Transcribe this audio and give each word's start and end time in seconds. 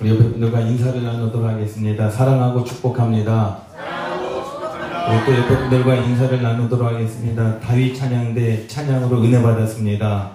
우리 0.00 0.08
옆에 0.08 0.22
분들과 0.30 0.60
인사를 0.60 1.04
나누도록 1.04 1.46
하겠습니다. 1.46 2.08
사랑하고 2.08 2.64
축복합니다. 2.64 3.58
우리 5.10 5.26
또 5.26 5.38
옆에 5.38 5.58
분들과 5.58 5.96
인사를 5.96 6.40
나누도록 6.40 6.86
하겠습니다. 6.86 7.60
다윗 7.60 7.94
찬양대 7.94 8.66
찬양으로 8.66 9.22
은혜 9.22 9.42
받았습니다. 9.42 10.30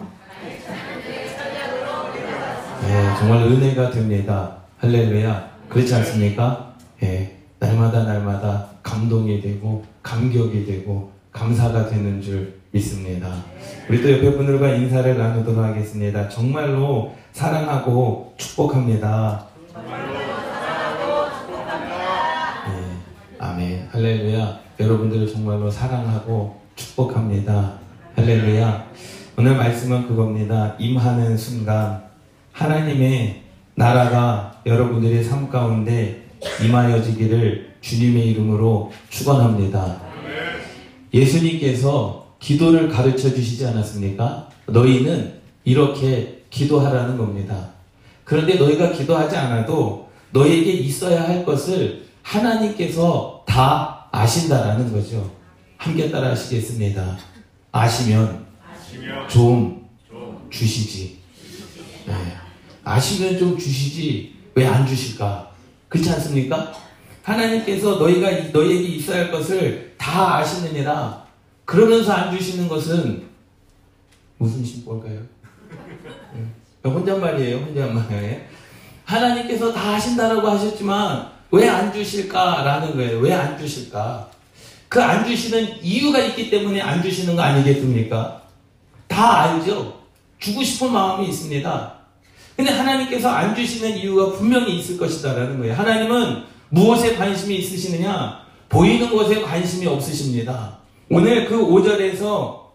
네, 2.84 3.16
정말 3.18 3.44
은혜가 3.48 3.90
됩니다. 3.90 4.58
할렐루야. 4.78 5.50
그렇지 5.68 5.96
않습니까? 5.96 6.76
예, 7.02 7.36
날마다 7.58 8.04
날마다 8.04 8.68
감동이 8.84 9.42
되고 9.42 9.84
감격이 10.04 10.68
되고 10.68 11.12
감사가 11.32 11.88
되는 11.88 12.22
줄 12.22 12.54
믿습니다. 12.70 13.34
우리 13.90 14.00
또 14.04 14.12
옆에 14.12 14.32
분들과 14.32 14.76
인사를 14.76 15.18
나누도록 15.18 15.64
하겠습니다. 15.64 16.30
정말로 16.30 17.16
사랑하고 17.32 18.36
축복합니다. 18.38 19.55
네, 19.76 19.82
아멘. 23.40 23.90
할렐루야. 23.92 24.60
여러분들을 24.80 25.28
정말로 25.28 25.70
사랑하고 25.70 26.62
축복합니다. 26.78 27.74
할렐루야. 28.16 28.88
오늘 29.38 29.58
말씀은 29.58 30.08
그겁니다. 30.08 30.76
임하는 30.80 31.36
순간 31.36 32.06
하나님의 32.54 33.44
나라가 33.76 34.62
여러분들의 34.66 35.22
삶 35.22 35.50
가운데 35.50 36.26
임하여지기를 36.64 37.76
주님의 37.82 38.28
이름으로 38.30 38.94
축원합니다. 39.10 40.00
예수님께서 41.14 42.38
기도를 42.40 42.88
가르쳐 42.88 43.30
주시지 43.30 43.66
않았습니까? 43.68 44.48
너희는 44.68 45.34
이렇게 45.66 46.44
기도하라는 46.50 47.18
겁니다. 47.18 47.75
그런데 48.26 48.56
너희가 48.56 48.92
기도하지 48.92 49.36
않아도 49.38 50.10
너희에게 50.32 50.72
있어야 50.74 51.24
할 51.30 51.46
것을 51.46 52.06
하나님께서 52.24 53.44
다 53.48 54.08
아신다라는 54.12 54.92
거죠. 54.92 55.32
함께 55.78 56.10
따라 56.12 56.32
하시겠습니다. 56.32 57.18
아시면 57.72 58.46
좀 59.30 59.88
주시지. 60.50 61.20
네. 62.08 62.14
아시면 62.84 63.38
좀 63.38 63.58
주시지 63.58 64.34
왜 64.56 64.66
안 64.66 64.86
주실까? 64.88 65.52
그렇지 65.90 66.10
않습니까? 66.12 66.74
하나님께서 67.24 67.96
너희가 67.98 68.30
너희에게 68.52 68.88
있어야 68.96 69.24
할 69.26 69.32
것을 69.32 69.94
다 69.98 70.38
아시느니라 70.38 71.26
그러면서 71.66 72.14
안 72.14 72.36
주시는 72.38 72.68
것은 72.68 73.26
무슨 74.38 74.64
심볼까요? 74.64 75.20
혼잣말이에요, 76.90 77.58
혼잣말. 77.58 78.48
하나님께서 79.06 79.72
다 79.74 79.94
하신다라고 79.94 80.48
하셨지만 80.48 81.30
왜 81.52 81.68
안 81.70 81.94
주실까라는 81.94 82.96
거예요. 82.96 83.20
왜 83.20 83.32
안 83.34 83.58
주실까? 83.58 84.30
그 84.90 85.00
안 85.02 85.26
주시는 85.26 85.84
이유가 85.84 86.20
있기 86.20 86.50
때문에 86.50 86.82
안 86.82 87.02
주시는 87.02 87.36
거 87.36 87.42
아니겠습니까? 87.42 88.42
다 89.08 89.42
알죠. 89.44 90.00
주고 90.40 90.64
싶은 90.64 90.92
마음이 90.92 91.28
있습니다. 91.30 91.94
근데 92.56 92.72
하나님께서 92.72 93.30
안 93.30 93.54
주시는 93.56 93.98
이유가 93.98 94.32
분명히 94.38 94.78
있을 94.80 94.98
것이다라는 94.98 95.60
거예요. 95.60 95.74
하나님은 95.76 96.44
무엇에 96.70 97.16
관심이 97.16 97.56
있으시느냐? 97.58 98.40
보이는 98.70 99.14
것에 99.16 99.42
관심이 99.42 99.86
없으십니다. 99.88 100.78
오늘 101.10 101.46
그 101.46 101.58
5절에서 101.58 102.66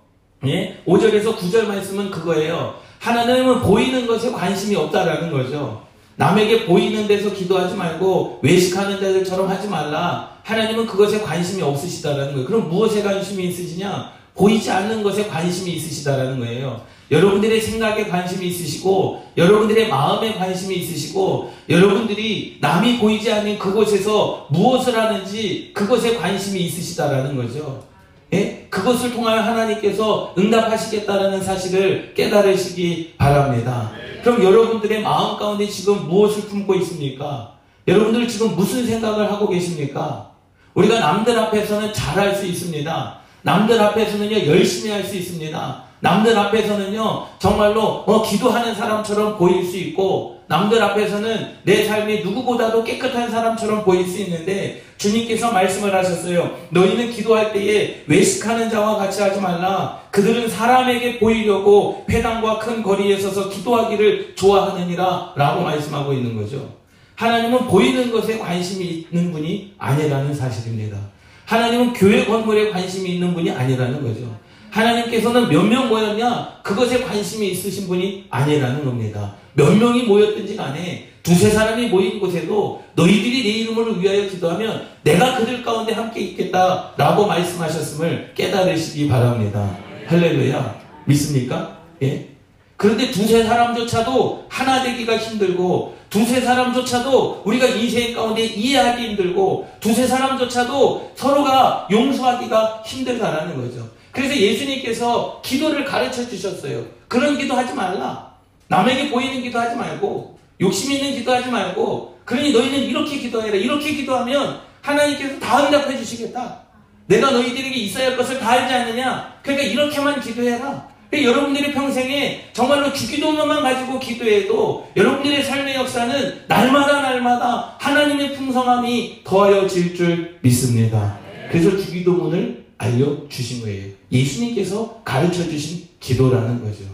예? 0.47 0.83
5절에서 0.87 1.37
9절 1.37 1.65
말씀은 1.67 2.11
그거예요. 2.11 2.75
하나님은 3.01 3.63
보이는 3.63 4.07
것에 4.07 4.31
관심이 4.31 4.77
없다라는 4.77 5.31
거죠. 5.33 5.83
남에게 6.17 6.67
보이는 6.67 7.09
데서 7.09 7.33
기도하지 7.33 7.75
말고 7.75 8.41
외식하는 8.43 9.01
데들처럼 9.01 9.49
하지 9.49 9.69
말라. 9.69 10.37
하나님은 10.45 10.87
그것에 10.87 11.23
관심이 11.23 11.63
없으시다라는 11.63 12.33
거예요. 12.33 12.47
그럼 12.47 12.69
무엇에 12.69 13.03
관심이 13.03 13.45
있으시냐? 13.49 14.13
보이지 14.35 14.71
않는 14.71 15.03
것에 15.03 15.27
관심이 15.27 15.73
있으시다라는 15.73 16.41
거예요. 16.41 16.83
여러분들의 17.11 17.61
생각에 17.61 18.05
관심이 18.07 18.47
있으시고, 18.49 19.23
여러분들의 19.37 19.89
마음에 19.89 20.35
관심이 20.35 20.77
있으시고, 20.77 21.53
여러분들이 21.69 22.59
남이 22.61 22.99
보이지 22.99 23.33
않는 23.33 23.59
그곳에서 23.59 24.47
무엇을 24.51 24.97
하는지 24.97 25.71
그것에 25.75 26.17
관심이 26.17 26.61
있으시다라는 26.61 27.35
거죠. 27.37 27.90
예? 28.33 28.67
그것을 28.71 29.13
통하여 29.13 29.41
하나님께서 29.41 30.35
응답하시겠다라는 30.39 31.43
사실을 31.43 32.15
깨달으시기 32.15 33.15
바랍니다. 33.19 33.91
그럼 34.23 34.43
여러분들의 34.43 35.03
마음 35.03 35.37
가운데 35.37 35.67
지금 35.67 36.09
무엇을 36.09 36.45
품고 36.45 36.75
있습니까? 36.77 37.55
여러분들 37.89 38.29
지금 38.29 38.55
무슨 38.55 38.87
생각을 38.87 39.31
하고 39.33 39.49
계십니까? 39.49 40.31
우리가 40.75 41.01
남들 41.01 41.37
앞에서는 41.39 41.93
잘할 41.93 42.37
수 42.37 42.47
있습니다. 42.47 43.19
남들 43.43 43.81
앞에서는요, 43.81 44.47
열심히 44.47 44.91
할 44.93 45.03
수 45.05 45.17
있습니다. 45.17 45.83
남들 46.01 46.39
앞에서는요, 46.39 47.27
정말로, 47.39 48.05
어, 48.07 48.23
기도하는 48.23 48.75
사람처럼 48.75 49.37
보일 49.37 49.65
수 49.65 49.77
있고, 49.79 50.40
남들 50.51 50.83
앞에서는 50.83 51.47
내 51.63 51.85
삶이 51.85 52.25
누구보다도 52.25 52.83
깨끗한 52.83 53.31
사람처럼 53.31 53.85
보일 53.85 54.05
수 54.05 54.19
있는데, 54.23 54.83
주님께서 54.99 55.53
말씀을 55.53 55.95
하셨어요. 55.95 56.59
너희는 56.71 57.13
기도할 57.13 57.53
때에 57.53 58.03
외식하는 58.09 58.69
자와 58.69 58.97
같이 58.97 59.23
하지 59.23 59.41
말라. 59.41 60.01
그들은 60.11 60.49
사람에게 60.49 61.21
보이려고 61.21 62.05
회당과 62.11 62.59
큰 62.59 62.83
거리에 62.83 63.17
서서 63.17 63.49
기도하기를 63.49 64.35
좋아하느니라. 64.35 65.35
라고 65.37 65.63
말씀하고 65.63 66.13
있는 66.13 66.35
거죠. 66.37 66.75
하나님은 67.15 67.69
보이는 67.69 68.11
것에 68.11 68.37
관심이 68.41 69.07
있는 69.13 69.31
분이 69.31 69.75
아니라는 69.79 70.35
사실입니다. 70.35 70.99
하나님은 71.45 71.93
교회 71.93 72.25
건물에 72.25 72.71
관심이 72.71 73.09
있는 73.15 73.33
분이 73.35 73.53
아니라는 73.53 74.03
거죠. 74.03 74.37
하나님께서는 74.71 75.49
몇 75.49 75.63
명 75.65 75.89
모였냐? 75.89 76.59
그것에 76.65 77.03
관심이 77.03 77.51
있으신 77.51 77.87
분이 77.87 78.27
아니라는 78.31 78.85
겁니다. 78.85 79.35
몇 79.55 79.77
명이 79.77 80.05
모였든지 80.05 80.57
간에 80.57 81.09
두세 81.23 81.51
사람이 81.51 81.89
모인 81.89 82.19
곳에도 82.19 82.83
너희들이 82.95 83.43
내 83.43 83.49
이름을 83.51 84.01
위하여 84.01 84.27
기도하면 84.29 84.87
내가 85.03 85.37
그들 85.37 85.63
가운데 85.63 85.93
함께 85.93 86.21
있겠다라고 86.21 87.27
말씀하셨음을 87.27 88.33
깨달으시기 88.35 89.09
바랍니다. 89.09 89.77
할렐루야. 90.07 90.81
믿습니까? 91.05 91.79
예? 92.03 92.29
그런데 92.77 93.11
두세 93.11 93.45
사람조차도 93.45 94.47
하나 94.49 94.83
되기가 94.83 95.19
힘들고 95.19 95.97
두세 96.09 96.41
사람조차도 96.41 97.43
우리가 97.45 97.67
인생 97.67 98.15
가운데 98.15 98.43
이해하기 98.45 99.09
힘들고 99.09 99.69
두세 99.81 100.07
사람조차도 100.07 101.13
서로가 101.15 101.87
용서하기가 101.91 102.83
힘들다라는 102.87 103.57
거죠. 103.57 103.87
그래서 104.11 104.35
예수님께서 104.35 105.41
기도를 105.45 105.85
가르쳐 105.85 106.27
주셨어요. 106.27 106.85
그런 107.07 107.37
기도 107.37 107.55
하지 107.55 107.75
말라. 107.75 108.30
남에게 108.71 109.11
보이는 109.11 109.43
기도 109.43 109.59
하지 109.59 109.75
말고 109.75 110.39
욕심 110.61 110.93
있는 110.93 111.13
기도 111.13 111.33
하지 111.33 111.51
말고 111.51 112.19
그러니 112.25 112.53
너희는 112.53 112.79
이렇게 112.79 113.19
기도해라. 113.19 113.57
이렇게 113.57 113.95
기도하면 113.95 114.61
하나님께서 114.81 115.41
다 115.41 115.67
응답해 115.67 115.97
주시겠다. 115.99 116.61
내가 117.07 117.33
너희들에게 117.33 117.75
있어야 117.75 118.11
할 118.11 118.17
것을 118.17 118.39
다 118.39 118.51
알지 118.51 118.73
않느냐? 118.73 119.41
그러니까 119.43 119.67
이렇게만 119.67 120.21
기도해라. 120.21 120.89
그러니까 121.11 121.33
여러분들이 121.33 121.73
평생에 121.73 122.51
정말로 122.53 122.93
주기도문만 122.93 123.63
가지고 123.63 123.99
기도해도 123.99 124.89
여러분들의 124.97 125.43
삶의 125.43 125.75
역사는 125.75 126.45
날마다 126.47 127.03
날마다 127.03 127.75
하나님의 127.81 128.37
풍성함이 128.37 129.23
더하여질 129.25 129.97
줄 129.97 130.39
믿습니다. 130.43 131.19
그래서 131.51 131.77
주기도문을 131.77 132.67
알려주신 132.79 133.63
거예요. 133.63 133.89
예수님께서 134.13 135.03
가르쳐 135.05 135.43
주신 135.43 135.89
기도라는 135.99 136.63
거죠. 136.63 136.85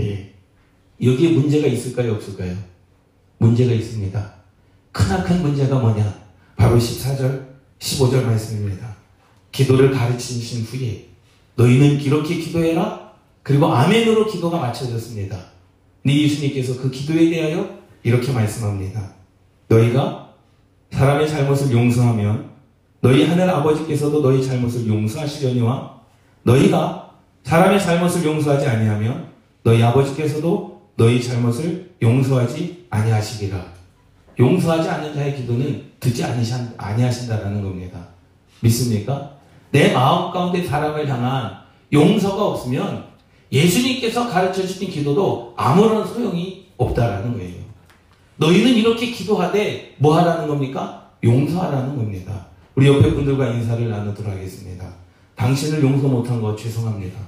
예. 0.00 0.35
여기에 1.02 1.32
문제가 1.32 1.66
있을까요? 1.66 2.14
없을까요? 2.14 2.56
문제가 3.38 3.72
있습니다. 3.72 4.34
크나큰 4.92 5.42
문제가 5.42 5.78
뭐냐? 5.78 6.26
바로 6.56 6.78
14절, 6.78 7.46
15절 7.78 8.24
말씀입니다. 8.24 8.96
기도를 9.52 9.90
가르치신 9.90 10.64
후에 10.64 11.08
너희는 11.56 12.00
이렇게 12.00 12.36
기도해라? 12.36 13.12
그리고 13.42 13.66
아멘으로 13.66 14.26
기도가 14.26 14.58
맞춰졌습니다. 14.58 15.38
네 16.04 16.22
예수님께서 16.22 16.80
그 16.80 16.90
기도에 16.90 17.30
대하여 17.30 17.78
이렇게 18.02 18.32
말씀합니다. 18.32 19.12
너희가 19.68 20.34
사람의 20.92 21.28
잘못을 21.28 21.72
용서하면 21.72 22.50
너희 23.00 23.24
하늘 23.24 23.48
아버지께서도 23.50 24.22
너희 24.22 24.44
잘못을 24.44 24.86
용서하시려니와 24.86 26.00
너희가 26.42 27.10
사람의 27.42 27.80
잘못을 27.80 28.24
용서하지 28.24 28.66
아니하면 28.66 29.28
너희 29.62 29.82
아버지께서도 29.82 30.75
너희 30.96 31.22
잘못을 31.22 31.94
용서하지 32.02 32.86
아니하시리라. 32.90 33.64
용서하지 34.38 34.88
않는 34.88 35.14
자의 35.14 35.36
기도는 35.36 35.92
듣지 36.00 36.24
아니하신다라는 36.24 37.62
겁니다. 37.62 38.08
믿습니까? 38.60 39.36
내 39.70 39.92
마음 39.92 40.32
가운데 40.32 40.64
사람을 40.64 41.08
향한 41.08 41.58
용서가 41.92 42.44
없으면 42.44 43.04
예수님께서 43.52 44.28
가르쳐 44.28 44.62
주신 44.62 44.88
기도도 44.90 45.54
아무런 45.56 46.06
소용이 46.06 46.66
없다라는 46.76 47.34
거예요. 47.34 47.66
너희는 48.36 48.74
이렇게 48.74 49.10
기도하되 49.10 49.96
뭐 49.98 50.18
하라는 50.18 50.48
겁니까? 50.48 51.10
용서하라는 51.22 51.96
겁니다. 51.96 52.46
우리 52.74 52.88
옆에 52.88 53.14
분들과 53.14 53.48
인사를 53.48 53.88
나누도록 53.88 54.32
하겠습니다. 54.32 54.86
당신을 55.34 55.82
용서 55.82 56.08
못한 56.08 56.40
거 56.40 56.54
죄송합니다. 56.54 57.18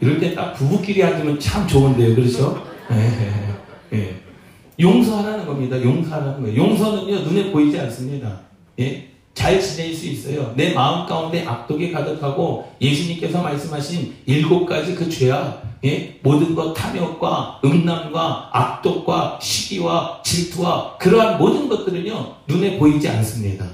이럴 0.00 0.18
때 0.20 0.34
딱 0.34 0.52
부부끼리 0.54 1.02
앉으면 1.02 1.38
참 1.40 1.66
좋은데요. 1.66 2.14
그렇죠? 2.14 2.66
네. 2.90 3.10
네. 3.90 4.16
용서하라는 4.78 5.46
겁니다. 5.46 5.80
용서하라는 5.82 6.42
거예요. 6.42 6.62
용서는요, 6.64 7.20
눈에 7.20 7.50
보이지 7.50 7.78
않습니다. 7.80 8.40
예? 8.78 9.08
잘 9.32 9.60
지낼 9.60 9.94
수 9.94 10.06
있어요. 10.06 10.52
내 10.56 10.72
마음 10.74 11.06
가운데 11.06 11.44
악독이 11.44 11.92
가득하고 11.92 12.70
예수님께서 12.80 13.42
말씀하신 13.42 14.14
일곱 14.26 14.66
가지 14.66 14.94
그 14.94 15.08
죄악, 15.08 15.62
예? 15.84 16.18
모든 16.22 16.54
것 16.54 16.74
탐욕과 16.74 17.60
음란과 17.64 18.50
악독과 18.52 19.38
시기와 19.40 20.20
질투와 20.22 20.96
그러한 20.98 21.38
모든 21.38 21.68
것들은요 21.68 22.34
눈에 22.48 22.78
보이지 22.78 23.08
않습니다. 23.08 23.64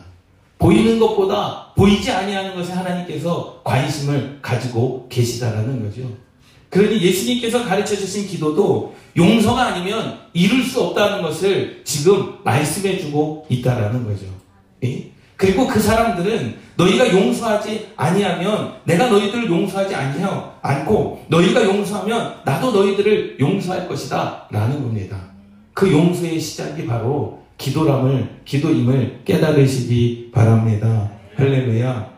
보이는 0.62 1.00
것보다 1.00 1.72
보이지 1.76 2.10
아니하는 2.10 2.54
것에 2.54 2.72
하나님께서 2.72 3.60
관심을 3.64 4.38
가지고 4.40 5.08
계시다라는 5.08 5.82
거죠. 5.82 6.02
그러니 6.70 7.02
예수님께서 7.02 7.64
가르쳐 7.64 7.96
주신 7.96 8.28
기도도 8.28 8.94
용서가 9.16 9.66
아니면 9.66 10.20
이룰 10.32 10.62
수 10.62 10.80
없다는 10.80 11.20
것을 11.22 11.82
지금 11.84 12.38
말씀해 12.44 12.98
주고 12.98 13.44
있다라는 13.48 14.04
거죠. 14.04 14.24
예? 14.84 15.10
그리고 15.36 15.66
그 15.66 15.80
사람들은 15.80 16.56
너희가 16.76 17.12
용서하지 17.12 17.88
아니하면 17.96 18.74
내가 18.84 19.08
너희들을 19.08 19.50
용서하지 19.50 19.94
아니하 19.94 20.54
않고 20.62 21.26
너희가 21.28 21.64
용서하면 21.64 22.36
나도 22.44 22.70
너희들을 22.70 23.38
용서할 23.40 23.88
것이다 23.88 24.46
라는 24.50 24.80
겁니다. 24.80 25.18
그 25.74 25.90
용서의 25.90 26.38
시작이 26.38 26.86
바로 26.86 27.41
기도람을 27.62 28.40
기도임을 28.44 29.20
깨달으시기 29.24 30.30
바랍니다. 30.32 31.12
할렐루야. 31.36 32.10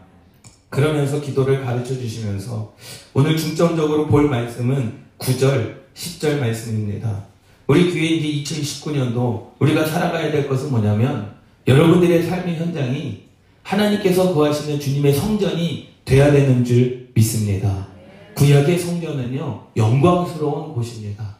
그러면서 0.71 1.21
기도를 1.21 1.63
가르쳐 1.63 1.95
주시면서 1.95 2.75
오늘 3.13 3.37
중점적으로 3.37 4.07
볼 4.07 4.29
말씀은 4.29 5.05
9절, 5.19 5.75
10절 5.95 6.41
말씀입니다. 6.41 7.27
우리 7.67 7.93
교회 7.93 8.07
이제 8.07 8.55
2019년도 8.55 9.51
우리가 9.59 9.85
살아가야 9.87 10.33
될 10.33 10.49
것은 10.49 10.71
뭐냐면 10.71 11.35
여러분들의 11.67 12.23
삶의 12.23 12.57
현장이 12.57 13.25
하나님께서 13.63 14.35
거하시는 14.35 14.81
주님의 14.81 15.13
성전이 15.13 15.89
돼야 16.05 16.33
되는 16.33 16.65
줄 16.65 17.11
믿습니다. 17.15 17.87
구약의 18.35 18.79
성전은요, 18.79 19.69
영광스러운 19.77 20.75
곳입니다. 20.75 21.37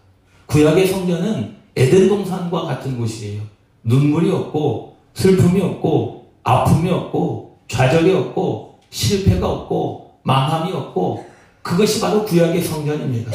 구약의 0.47 0.87
성전은 0.87 1.55
에덴 1.77 2.09
동산과 2.09 2.63
같은 2.63 2.97
곳이에요. 2.97 3.54
눈물이 3.85 4.31
없고, 4.31 4.97
슬픔이 5.15 5.61
없고, 5.61 6.27
아픔이 6.43 6.91
없고, 6.91 7.59
좌절이 7.69 8.13
없고, 8.13 8.81
실패가 8.91 9.49
없고, 9.49 10.19
망함이 10.23 10.73
없고, 10.73 11.25
그것이 11.63 12.01
바로 12.01 12.25
구약의 12.25 12.63
성전입니다. 12.63 13.31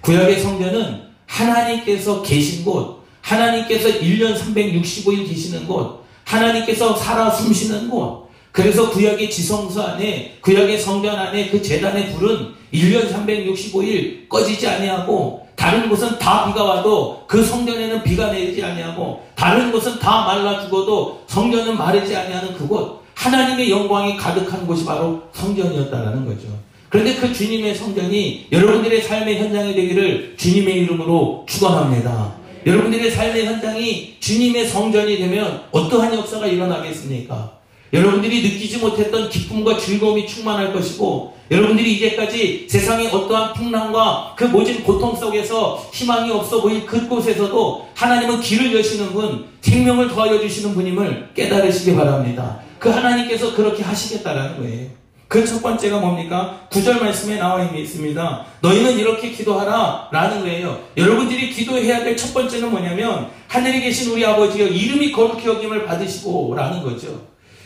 구약의 0.00 0.40
성전은 0.40 1.02
하나님께서 1.26 2.22
계신 2.22 2.64
곳, 2.64 3.04
하나님께서 3.20 3.88
1년 4.00 4.36
365일 4.36 5.28
계시는 5.28 5.66
곳, 5.66 6.04
하나님께서 6.24 6.96
살아 6.96 7.30
숨쉬는 7.30 7.90
곳. 7.90 8.28
그래서 8.52 8.90
구약의 8.90 9.30
지성소 9.30 9.82
안에 9.82 10.38
구약의 10.40 10.80
성전 10.80 11.16
안에 11.16 11.50
그 11.50 11.62
재단의 11.62 12.12
불은 12.12 12.54
1년 12.72 13.12
365일 13.12 14.28
꺼지지 14.28 14.66
아니하고 14.66 15.46
다른 15.58 15.88
곳은 15.88 16.18
다 16.20 16.46
비가 16.46 16.62
와도 16.62 17.24
그 17.26 17.42
성전에는 17.42 18.04
비가 18.04 18.30
내리지 18.30 18.62
아니하고 18.62 19.26
다른 19.34 19.72
곳은 19.72 19.98
다 19.98 20.24
말라 20.24 20.60
죽어도 20.60 21.20
성전은 21.26 21.76
마르지 21.76 22.14
아니하는 22.14 22.54
그곳 22.54 23.02
하나님의 23.14 23.68
영광이 23.68 24.16
가득한 24.16 24.66
곳이 24.68 24.84
바로 24.84 25.24
성전이었다라는 25.32 26.24
거죠. 26.24 26.46
그런데 26.88 27.16
그 27.16 27.32
주님의 27.32 27.74
성전이 27.74 28.46
여러분들의 28.52 29.02
삶의 29.02 29.40
현장이 29.40 29.74
되기를 29.74 30.36
주님의 30.38 30.74
이름으로 30.82 31.44
축원합니다. 31.48 32.34
여러분들의 32.64 33.10
삶의 33.10 33.46
현장이 33.46 34.16
주님의 34.20 34.68
성전이 34.68 35.18
되면 35.18 35.64
어떠한 35.72 36.14
역사가 36.14 36.46
일어나겠습니까? 36.46 37.57
여러분들이 37.92 38.42
느끼지 38.42 38.78
못했던 38.78 39.28
기쁨과 39.28 39.78
즐거움이 39.78 40.26
충만할 40.26 40.72
것이고 40.72 41.36
여러분들이 41.50 41.94
이제까지 41.94 42.66
세상의 42.68 43.08
어떠한 43.08 43.54
풍랑과 43.54 44.34
그 44.36 44.44
모진 44.44 44.82
고통 44.84 45.16
속에서 45.16 45.82
희망이 45.92 46.30
없어 46.30 46.60
보일 46.60 46.84
그곳에서도 46.84 47.88
하나님은 47.94 48.40
길을 48.40 48.74
여시는 48.76 49.12
분, 49.12 49.46
생명을 49.62 50.08
더하여 50.08 50.38
주시는 50.38 50.74
분임을 50.74 51.30
깨달으시기 51.34 51.96
바랍니다. 51.96 52.60
그 52.78 52.90
하나님께서 52.90 53.54
그렇게 53.54 53.82
하시겠다라는 53.82 54.58
거예요. 54.58 54.98
그 55.28 55.44
첫 55.44 55.62
번째가 55.62 55.98
뭡니까? 56.00 56.66
구절 56.70 57.00
말씀에 57.00 57.36
나와 57.36 57.62
있습니다. 57.62 58.46
너희는 58.62 58.98
이렇게 58.98 59.30
기도하라 59.30 60.08
라는 60.10 60.40
거예요. 60.40 60.80
여러분들이 60.96 61.50
기도해야 61.50 62.02
될 62.04 62.16
첫 62.16 62.32
번째는 62.32 62.70
뭐냐면 62.70 63.28
하늘에 63.46 63.80
계신 63.80 64.10
우리 64.12 64.24
아버지여 64.24 64.66
이름이 64.68 65.12
거룩히 65.12 65.46
여김을 65.46 65.84
받으시고 65.84 66.54
라는 66.56 66.82
거죠. 66.82 67.20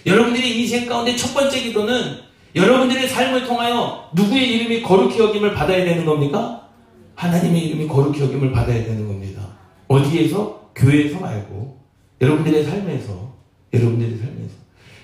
여러분들이 0.07 0.61
인생 0.61 0.87
가운데 0.87 1.15
첫 1.17 1.33
번째 1.35 1.61
기도는 1.61 2.19
여러분들의 2.55 3.09
삶을 3.09 3.47
통하여 3.47 4.11
누구의 4.13 4.55
이름이 4.55 4.83
거룩히 4.83 5.19
여김을 5.19 5.55
받아야 5.55 5.85
되는 5.85 6.05
겁니까? 6.05 6.69
하나님의 7.15 7.67
이름이 7.67 7.87
거룩히 7.89 8.21
여김을 8.21 8.53
받아야 8.53 8.83
되는 8.85 9.07
겁니다. 9.07 9.43
어디에서? 9.89 10.71
교회에서 10.75 11.21
말고 11.21 11.81
여러분들의 12.21 12.65
삶에서 12.65 13.33
여러분들의 13.73 14.19
삶에서 14.19 14.55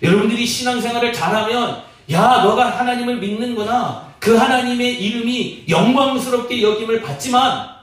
여러분들이 0.02 0.46
신앙생활을 0.46 1.12
잘하면 1.12 1.82
야, 2.10 2.42
너가 2.42 2.78
하나님을 2.78 3.18
믿는구나. 3.18 4.08
그 4.18 4.34
하나님의 4.36 5.02
이름이 5.02 5.64
영광스럽게 5.68 6.62
여김을 6.62 7.02
받지만 7.02 7.77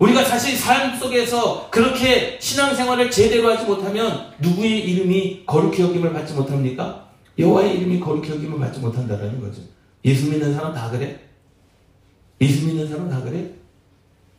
우리가 0.00 0.24
사실 0.24 0.56
삶 0.56 0.98
속에서 0.98 1.68
그렇게 1.70 2.38
신앙생활을 2.40 3.10
제대로 3.10 3.50
하지 3.50 3.66
못하면 3.66 4.32
누구의 4.38 4.88
이름이 4.90 5.44
거룩히 5.44 5.82
여김을 5.82 6.12
받지 6.14 6.32
못합니까? 6.32 7.10
여호와의 7.38 7.76
이름이 7.76 8.00
거룩히 8.00 8.30
여김을 8.30 8.58
받지 8.58 8.80
못한다는 8.80 9.40
거죠. 9.40 9.60
예수 10.06 10.30
믿는 10.30 10.54
사람 10.54 10.72
다 10.72 10.90
그래? 10.90 11.20
예수 12.40 12.66
믿는 12.66 12.88
사람 12.88 13.10
다 13.10 13.20
그래? 13.22 13.50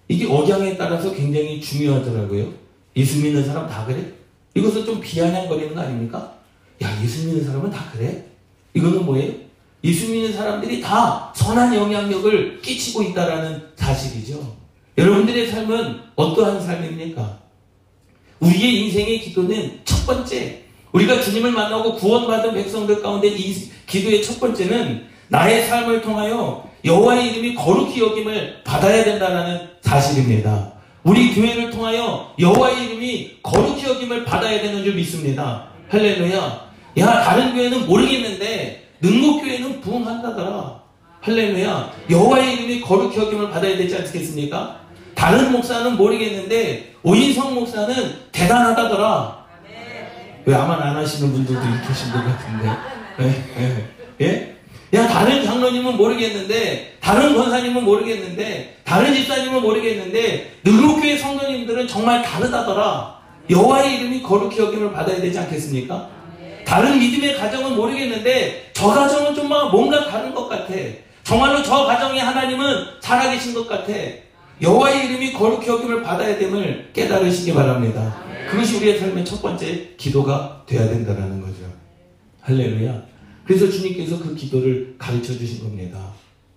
이게 0.08 0.26
억양에 0.26 0.76
따라서 0.78 1.14
굉장히 1.14 1.62
중요하더라고요. 1.62 2.52
예수 2.96 3.20
믿는 3.22 3.46
사람 3.46 3.70
다 3.70 3.86
그래? 3.86 4.14
이것은 4.56 4.84
좀 4.84 5.00
비아냥거리는 5.00 5.76
거 5.76 5.82
아닙니까? 5.82 6.38
야, 6.82 7.04
예수 7.04 7.28
믿는 7.28 7.46
사람은 7.46 7.70
다 7.70 7.86
그래? 7.94 8.26
이거는 8.74 9.06
뭐예요? 9.06 9.34
예수 9.84 10.10
믿는 10.10 10.34
사람들이 10.34 10.82
다 10.82 11.32
선한 11.36 11.76
영향력을 11.76 12.62
끼치고 12.62 13.04
있다라는 13.04 13.62
사실이죠. 13.76 14.61
여러분들의 14.98 15.48
삶은 15.48 16.00
어떠한 16.16 16.62
삶입니까? 16.62 17.40
우리의 18.40 18.86
인생의 18.86 19.22
기도는 19.22 19.80
첫 19.86 20.06
번째, 20.06 20.64
우리가 20.92 21.22
주님을 21.22 21.52
만나고 21.52 21.96
구원받은 21.96 22.54
백성들 22.54 23.02
가운데 23.02 23.28
이 23.30 23.70
기도의 23.88 24.24
첫 24.24 24.40
번째는 24.40 25.06
나의 25.30 25.68
삶을 25.68 26.02
통하여 26.02 26.70
여호와의 26.84 27.32
이름이 27.32 27.56
거룩히 27.56 28.02
여김을 28.02 28.64
받아야 28.64 29.04
된다는 29.04 29.70
사실입니다. 29.82 30.74
우리 31.04 31.34
교회를 31.34 31.70
통하여 31.70 32.34
여호와의 32.38 32.86
이름이 32.86 33.38
거룩히 33.42 33.86
여김을 33.86 34.26
받아야 34.26 34.62
되는 34.62 34.84
줄 34.84 34.96
믿습니다. 34.96 35.68
할렐루야. 35.90 36.72
야, 36.98 37.24
다른 37.24 37.54
교회는 37.54 37.88
모르겠는데 37.88 38.90
능곡교회는 39.02 39.82
부흥한다더라. 39.82 40.82
할렐루야. 41.22 41.94
여호와의 42.10 42.54
이름이 42.56 42.82
거룩히 42.82 43.18
여김을 43.18 43.50
받아야 43.52 43.78
되지 43.78 43.96
않겠습니까? 43.96 44.81
다른 45.22 45.52
목사는 45.52 45.98
모르겠는데 45.98 46.96
오인성 47.04 47.54
목사는 47.54 47.96
대단하다더라. 48.32 49.46
왜 50.46 50.56
아마 50.56 50.74
안 50.82 50.96
하시는 50.98 51.32
분들도 51.32 51.62
계신 51.88 52.12
것 52.12 52.26
같은데. 52.26 52.72
예? 53.20 53.86
예? 54.20 54.26
예? 54.26 54.56
야, 54.98 55.08
다른 55.08 55.46
장로님은 55.46 55.96
모르겠는데, 55.96 56.98
다른 57.00 57.38
권사님은 57.38 57.84
모르겠는데, 57.84 58.78
다른 58.84 59.14
집사님은 59.14 59.62
모르겠는데, 59.62 60.56
능곡교회 60.64 61.16
성도님들은 61.20 61.88
정말 61.88 62.24
다르다더라. 62.24 63.22
여호와의 63.48 63.98
이름이 63.98 64.24
거룩히 64.24 64.58
여김을 64.58 64.92
받아야 64.92 65.22
되지 65.22 65.38
않겠습니까? 65.38 66.10
다른 66.66 66.98
믿음의 66.98 67.38
가정은 67.38 67.76
모르겠는데 67.76 68.72
저 68.74 68.88
가정은 68.88 69.36
좀 69.36 69.50
뭔가 69.50 70.08
다른 70.10 70.34
것 70.34 70.48
같아. 70.48 70.74
정말로 71.24 71.62
저 71.62 71.86
가정에 71.86 72.20
하나님은 72.20 72.86
살아계신 73.02 73.54
것 73.54 73.68
같아. 73.68 73.94
여호와의 74.62 75.08
이름이 75.08 75.34
거룩히 75.34 75.68
여김을 75.68 76.04
받아야 76.04 76.38
됨을 76.38 76.92
깨달으시기 76.94 77.54
바랍니다. 77.54 78.16
그것이 78.50 78.78
우리의 78.78 79.00
삶의 79.00 79.26
첫 79.26 79.42
번째 79.42 79.96
기도가 79.98 80.64
돼야 80.68 80.88
된다는 80.88 81.42
거죠. 81.42 81.64
할렐루야. 82.42 83.04
그래서 83.46 83.70
주님께서 83.70 84.20
그 84.20 84.36
기도를 84.36 84.96
가르쳐 85.00 85.34
주신 85.34 85.64
겁니다. 85.64 86.12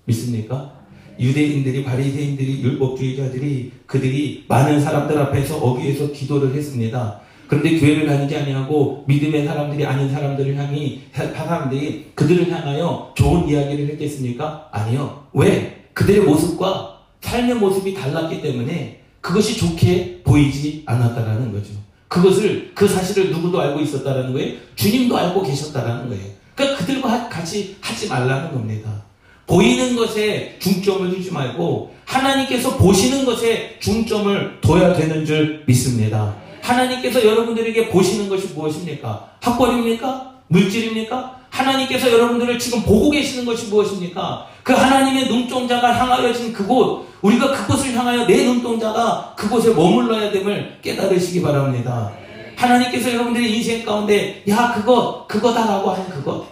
믿습니까? 0.05 0.73
유대인들이 1.19 1.85
바리새인들이 1.85 2.63
율법주의자들이 2.63 3.73
그들이 3.87 4.45
많은 4.49 4.81
사람들 4.81 5.17
앞에서 5.17 5.57
어귀에서 5.59 6.13
기도를 6.13 6.55
했습니다. 6.55 7.21
그런데 7.47 7.79
교회를 7.79 8.07
다니지 8.07 8.37
아니하고 8.37 9.05
믿음의 9.07 9.47
사람들이 9.47 9.87
아닌 9.87 10.11
사람들을 10.11 10.57
향해 10.57 11.01
사람들이 11.13 12.13
그들을 12.15 12.51
향하여 12.51 13.13
좋은 13.17 13.49
이야기를 13.49 13.91
했겠습니까? 13.91 14.69
아니요. 14.73 15.27
왜? 15.33 15.89
그들의 15.93 16.23
모습과 16.23 16.94
삶의 17.25 17.55
모습이 17.57 17.95
달랐기 17.95 18.43
때문에 18.43 19.01
그것이 19.21 19.57
좋게 19.57 20.21
보이지 20.25 20.83
않았다라는 20.85 21.53
거죠. 21.53 21.73
그것을 22.09 22.73
그 22.75 22.87
사실을 22.87 23.31
누구도 23.31 23.61
알고 23.61 23.81
있었다라는 23.81 24.33
거예요. 24.35 24.59
주님도 24.77 25.17
알고 25.17 25.43
계셨다라는 25.43 26.09
거예요. 26.11 26.25
그러니까 26.55 26.79
그들과 26.79 27.29
같이 27.29 27.77
하지 27.81 28.09
말라는 28.09 28.53
겁니다. 28.53 29.03
보이는 29.47 29.97
것에 29.97 30.57
중점을 30.61 31.11
두지 31.11 31.31
말고 31.31 31.95
하나님께서 32.05 32.77
보시는 32.77 33.25
것에 33.25 33.77
중점을 33.81 34.61
둬야 34.61 34.93
되는 34.95 35.25
줄 35.25 35.65
믿습니다. 35.67 36.37
하나님께서 36.61 37.25
여러분들에게 37.25 37.89
보시는 37.89 38.29
것이 38.29 38.49
무엇입니까? 38.55 39.37
학벌입니까? 39.41 40.35
물질입니까? 40.49 41.41
하나님께서 41.51 42.13
여러분들을 42.13 42.59
지금 42.59 42.83
보고 42.83 43.11
계시는 43.11 43.45
것이 43.45 43.67
무엇입니까? 43.67 44.54
그 44.65 44.73
하나님의 44.73 45.29
눈동자가 45.29 45.93
향하여 45.95 46.33
진 46.33 46.53
그곳, 46.53 47.07
우리가 47.21 47.53
그곳을 47.53 47.95
향하여 47.95 48.27
내 48.27 48.47
눈동자가 48.47 49.35
그곳에 49.37 49.73
머물러야 49.75 50.33
됨을 50.33 50.79
깨달으시기 50.81 51.43
바랍니다. 51.43 52.11
하나님께서 52.57 53.13
여러분들의 53.13 53.57
인생 53.57 53.85
가운데, 53.85 54.43
야, 54.49 54.73
그것, 54.75 55.29
그거다라고 55.29 55.91
한 55.91 56.09
그것. 56.09 56.47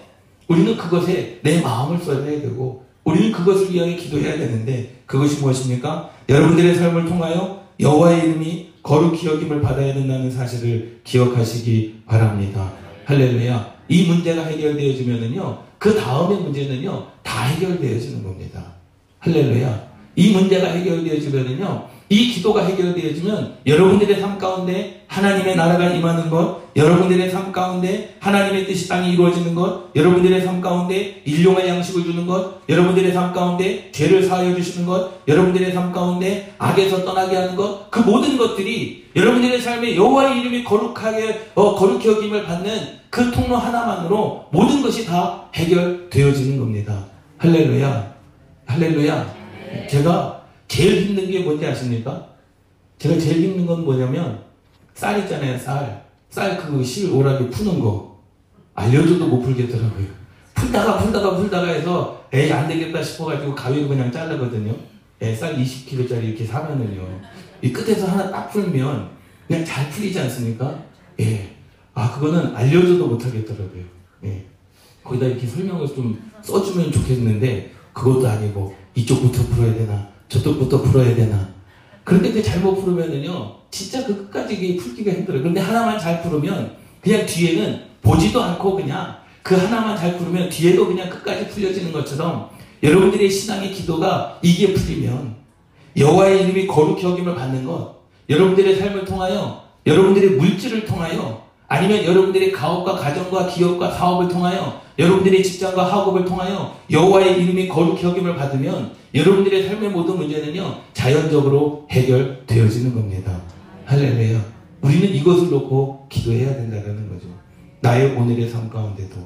우리는 0.47 0.77
그것에 0.77 1.41
내 1.43 1.63
마음을 1.63 1.99
쏟아야 1.99 2.41
되고, 2.41 2.85
우리는 3.05 3.33
그것을 3.33 3.73
위하여 3.73 3.97
기도해야 3.97 4.37
되는데, 4.37 5.03
그것이 5.07 5.41
무엇입니까? 5.41 6.11
여러분들의 6.29 6.75
삶을 6.75 7.07
통하여 7.07 7.63
여호와의 7.81 8.25
이름이 8.25 8.73
거룩히 8.83 9.27
여김을 9.27 9.63
받아야 9.63 9.95
된다는 9.95 10.31
사실을 10.31 11.01
기억하시기 11.05 12.03
바랍니다. 12.07 12.73
할렐루야. 13.07 13.73
이 13.89 14.07
문제가 14.07 14.43
해결되어지면은요, 14.43 15.59
그 15.83 15.97
다음의 15.97 16.39
문제는요, 16.39 17.09
다 17.25 17.43
해결되어지는 17.43 18.23
겁니다. 18.23 18.63
할렐루야. 19.19 19.89
이 20.15 20.31
문제가 20.31 20.69
해결되어지면은요, 20.69 21.89
이 22.09 22.29
기도가 22.29 22.65
해결되어지면 22.67 23.57
여러분들의 23.67 24.21
삶 24.21 24.39
가운데 24.39 25.05
하나님의 25.09 25.57
나라가 25.57 25.93
임하는 25.93 26.31
것, 26.31 26.62
여러분들의 26.75 27.31
삶 27.31 27.53
가운데 27.53 28.17
하나님의 28.19 28.67
뜻이 28.67 28.89
땅에 28.89 29.11
이루어지는 29.11 29.55
것, 29.55 29.95
여러분들의 29.95 30.41
삶 30.43 30.61
가운데 30.61 31.21
일용할 31.25 31.69
양식을 31.69 32.05
주는 32.05 32.27
것, 32.27 32.67
여러분들의 32.69 33.13
삶 33.13 33.33
가운데 33.33 33.91
죄를 33.93 34.23
사하여 34.23 34.55
주시는 34.55 34.87
것, 34.87 35.27
여러분들의 35.29 35.73
삶 35.73 35.93
가운데 35.93 36.55
악에서 36.59 37.05
떠나게 37.05 37.37
하는 37.37 37.57
것, 37.57 37.91
그 37.91 38.01
모든 38.01 38.39
것들이 38.39 39.07
여러분들의 39.15 39.61
삶에 39.61 39.97
여호와의 39.97 40.41
이름이 40.41 40.65
거룩하게 40.65 41.51
어, 41.55 41.75
거룩히 41.75 42.09
여김을 42.09 42.45
받는 42.45 43.03
그 43.11 43.31
통로 43.31 43.57
하나만으로 43.57 44.47
모든 44.51 44.81
것이 44.81 45.05
다 45.05 45.49
해결되어지는 45.55 46.59
겁니다. 46.59 47.05
할렐루야, 47.37 48.15
할렐루야. 48.67 49.35
제가 49.91 50.43
제일 50.69 51.03
힘든 51.03 51.31
게 51.31 51.41
뭔지 51.41 51.67
아십니까? 51.67 52.29
제가 52.99 53.19
제일 53.19 53.43
힘든 53.43 53.67
건 53.67 53.85
뭐냐면 53.85 54.41
쌀 54.95 55.19
있잖아요, 55.21 55.59
쌀. 55.59 56.03
쌀 56.33 56.57
그 56.57 56.83
실 56.83 57.11
오라기 57.13 57.51
푸는 57.51 57.79
거. 57.79 58.19
알려줘도 58.75 59.27
못 59.29 59.43
풀겠더라고요. 59.43 60.07
풀다가 60.55 60.99
풀다가 60.99 61.37
풀다가 61.37 61.67
해서 61.69 62.25
에이 62.33 62.51
안 62.51 62.67
되겠다 62.67 63.03
싶어가지고 63.03 63.55
가위로 63.55 63.89
그냥 63.89 64.11
자르거든요. 64.11 64.75
예, 65.21 65.35
쌀 65.35 65.55
20kg짜리 65.57 66.25
이렇게 66.25 66.45
사면은요. 66.47 67.07
이 67.61 67.71
끝에서 67.71 68.07
하나 68.07 68.31
딱 68.31 68.51
풀면 68.51 69.11
그냥 69.47 69.65
잘 69.65 69.91
풀리지 69.91 70.19
않습니까? 70.21 70.83
예. 71.21 71.55
아, 71.93 72.11
그거는 72.15 72.57
알려줘도 72.57 73.07
못 73.09 73.23
하겠더라고요. 73.25 73.85
예. 74.25 74.47
거기다 75.05 75.27
이렇게 75.27 75.47
설명을 75.47 75.87
좀 75.89 76.19
써주면 76.41 76.91
좋겠는데 76.93 77.73
그것도 77.93 78.27
아니고 78.27 78.75
이쪽부터 78.95 79.43
풀어야 79.49 79.75
되나 79.75 80.09
저쪽부터 80.29 80.81
풀어야 80.81 81.15
되나. 81.15 81.47
그런데 82.05 82.33
그 82.33 82.43
잘못 82.43 82.77
풀으면은요, 82.81 83.57
진짜 83.71 84.05
그 84.05 84.17
끝까지 84.17 84.77
풀기가 84.77 85.13
힘들어요. 85.13 85.43
그런데 85.43 85.61
하나만 85.61 85.99
잘 85.99 86.23
풀으면 86.23 86.77
그냥 87.01 87.27
뒤에는 87.27 87.81
보지도 88.03 88.43
않고 88.43 88.77
그냥 88.77 89.17
그 89.43 89.55
하나만 89.57 89.97
잘 89.97 90.17
풀으면 90.17 90.49
뒤에도 90.49 90.87
그냥 90.87 91.09
끝까지 91.09 91.49
풀려지는 91.49 91.93
것처럼 91.93 92.51
여러분들의 92.83 93.31
신앙의 93.31 93.73
기도가 93.73 94.39
이게 94.43 94.73
풀리면 94.73 95.37
여호와의 95.97 96.45
이름이 96.45 96.67
거룩히 96.67 97.05
여김을 97.05 97.35
받는 97.35 97.65
것, 97.65 98.03
여러분들의 98.29 98.77
삶을 98.77 99.05
통하여 99.05 99.63
여러분들의 99.87 100.31
물질을 100.31 100.85
통하여 100.85 101.42
아니면 101.73 102.05
여러분들의 102.05 102.53
가업과 102.53 102.97
가정과 102.97 103.47
기업과 103.47 103.91
사업을 103.93 104.29
통하여 104.29 104.83
여러분들의 104.99 105.43
직장과 105.43 105.91
학업을 105.91 106.23
통하여 106.27 106.77
여호와의 106.91 107.43
이름이 107.43 107.67
거룩히 107.67 108.05
여김을 108.05 108.37
받으면 108.37 108.93
여러분들의 109.15 109.67
삶의 109.67 109.89
모든 109.89 110.19
문제는요 110.19 110.81
자연적으로 110.93 111.87
해결되어지는 111.91 112.95
겁니다. 112.95 113.41
할렐루야. 113.87 114.39
우리는 114.83 115.09
이것을 115.15 115.49
놓고 115.49 116.09
기도해야 116.11 116.55
된다는 116.57 117.09
거죠. 117.09 117.29
나의 117.81 118.17
오늘의 118.17 118.51
삶 118.51 118.69
가운데도 118.69 119.17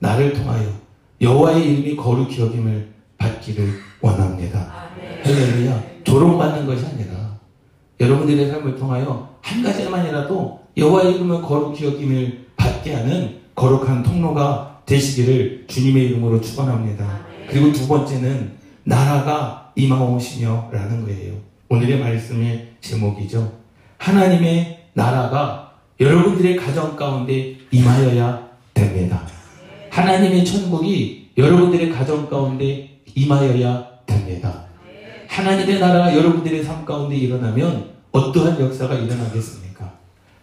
나를 0.00 0.32
통하여 0.32 0.68
여호와의 1.20 1.64
이름이 1.64 1.96
거룩히 1.96 2.40
여김을 2.40 2.88
받기를 3.16 3.74
원합니다. 4.00 4.88
할렐루야. 5.22 5.82
조롱받는 6.02 6.66
것이 6.66 6.84
아니라 6.84 7.38
여러분들의 8.00 8.50
삶을 8.50 8.74
통하여 8.74 9.36
한 9.40 9.62
가지만이라도 9.62 10.61
여호와의 10.76 11.14
이름을 11.16 11.42
거룩히 11.42 11.86
여김을 11.86 12.46
받게 12.56 12.94
하는 12.94 13.40
거룩한 13.54 14.02
통로가 14.02 14.82
되시기를 14.86 15.64
주님의 15.68 16.04
이름으로 16.06 16.40
축원합니다. 16.40 17.20
그리고 17.48 17.72
두 17.72 17.86
번째는 17.86 18.52
나라가 18.84 19.72
임하오시며라는 19.76 21.04
거예요. 21.04 21.34
오늘의 21.68 22.00
말씀의 22.00 22.68
제목이죠. 22.80 23.52
하나님의 23.98 24.88
나라가 24.94 25.72
여러분들의 26.00 26.56
가정 26.56 26.96
가운데 26.96 27.56
임하여야 27.70 28.48
됩니다. 28.74 29.22
하나님의 29.90 30.44
천국이 30.44 31.30
여러분들의 31.36 31.90
가정 31.90 32.28
가운데 32.28 33.00
임하여야 33.14 33.88
됩니다. 34.06 34.64
하나님의 35.28 35.78
나라가 35.78 36.14
여러분들의 36.14 36.62
삶 36.62 36.84
가운데 36.84 37.16
일어나면 37.16 37.90
어떠한 38.10 38.60
역사가 38.60 38.94
일어나겠습니까? 38.94 39.71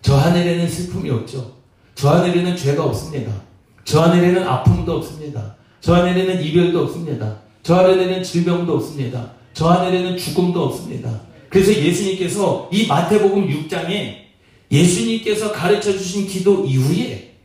저 0.01 0.15
하늘에는 0.17 0.67
슬픔이 0.67 1.09
없죠. 1.09 1.53
저 1.95 2.09
하늘에는 2.09 2.55
죄가 2.55 2.85
없습니다. 2.85 3.31
저 3.83 4.01
하늘에는 4.01 4.47
아픔도 4.47 4.97
없습니다. 4.97 5.55
저 5.81 5.95
하늘에는 5.95 6.43
이별도 6.43 6.83
없습니다. 6.83 7.37
저 7.63 7.75
하늘에는 7.75 8.23
질병도 8.23 8.75
없습니다. 8.75 9.31
저 9.53 9.69
하늘에는 9.69 10.17
죽음도 10.17 10.63
없습니다. 10.65 11.21
그래서 11.49 11.73
예수님께서 11.73 12.69
이 12.71 12.87
마태복음 12.87 13.47
6장에 13.49 14.15
예수님께서 14.71 15.51
가르쳐 15.51 15.91
주신 15.91 16.27
기도 16.27 16.63
이후에 16.63 17.35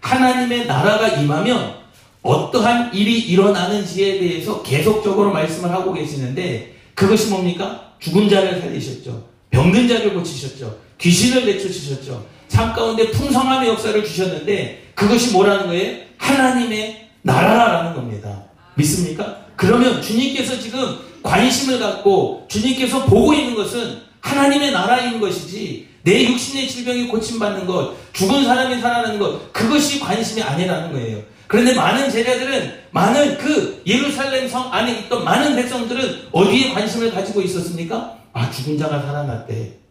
하나님의 0.00 0.66
나라가 0.66 1.08
임하면 1.08 1.76
어떠한 2.22 2.94
일이 2.94 3.18
일어나는지에 3.20 4.18
대해서 4.18 4.62
계속적으로 4.62 5.32
말씀을 5.32 5.70
하고 5.70 5.92
계시는데 5.92 6.74
그것이 6.94 7.30
뭡니까? 7.30 7.94
죽은 7.98 8.28
자를 8.28 8.60
살리셨죠. 8.60 9.28
병든 9.50 9.88
자를 9.88 10.14
고치셨죠. 10.14 10.78
귀신을 11.04 11.44
내쫓으셨죠. 11.44 12.26
삶 12.48 12.72
가운데 12.72 13.10
풍성함의 13.10 13.68
역사를 13.68 14.02
주셨는데 14.02 14.92
그것이 14.94 15.32
뭐라는 15.32 15.66
거예요? 15.66 15.98
하나님의 16.16 17.08
나라라는 17.20 17.94
겁니다. 17.94 18.44
믿습니까? 18.74 19.44
그러면 19.54 20.00
주님께서 20.00 20.58
지금 20.58 20.96
관심을 21.22 21.78
갖고 21.78 22.46
주님께서 22.48 23.04
보고 23.04 23.34
있는 23.34 23.54
것은 23.54 23.98
하나님의 24.20 24.72
나라인 24.72 25.20
것이지 25.20 25.88
내 26.04 26.24
육신의 26.24 26.68
질병이 26.68 27.08
고침받는 27.08 27.66
것, 27.66 27.94
죽은 28.14 28.44
사람이 28.44 28.80
살아나는 28.80 29.18
것, 29.18 29.52
그것이 29.52 30.00
관심이 30.00 30.42
아니라는 30.42 30.92
거예요. 30.92 31.22
그런데 31.46 31.74
많은 31.74 32.10
제자들은, 32.10 32.72
많은 32.90 33.38
그 33.38 33.82
예루살렘 33.86 34.48
성 34.48 34.72
안에 34.72 35.00
있던 35.00 35.24
많은 35.24 35.54
백성들은 35.54 36.28
어디에 36.32 36.72
관심을 36.72 37.12
가지고 37.12 37.42
있었습니까? 37.42 38.18
아, 38.32 38.50
죽은 38.50 38.78
자가 38.78 39.00
살아났대. 39.02 39.83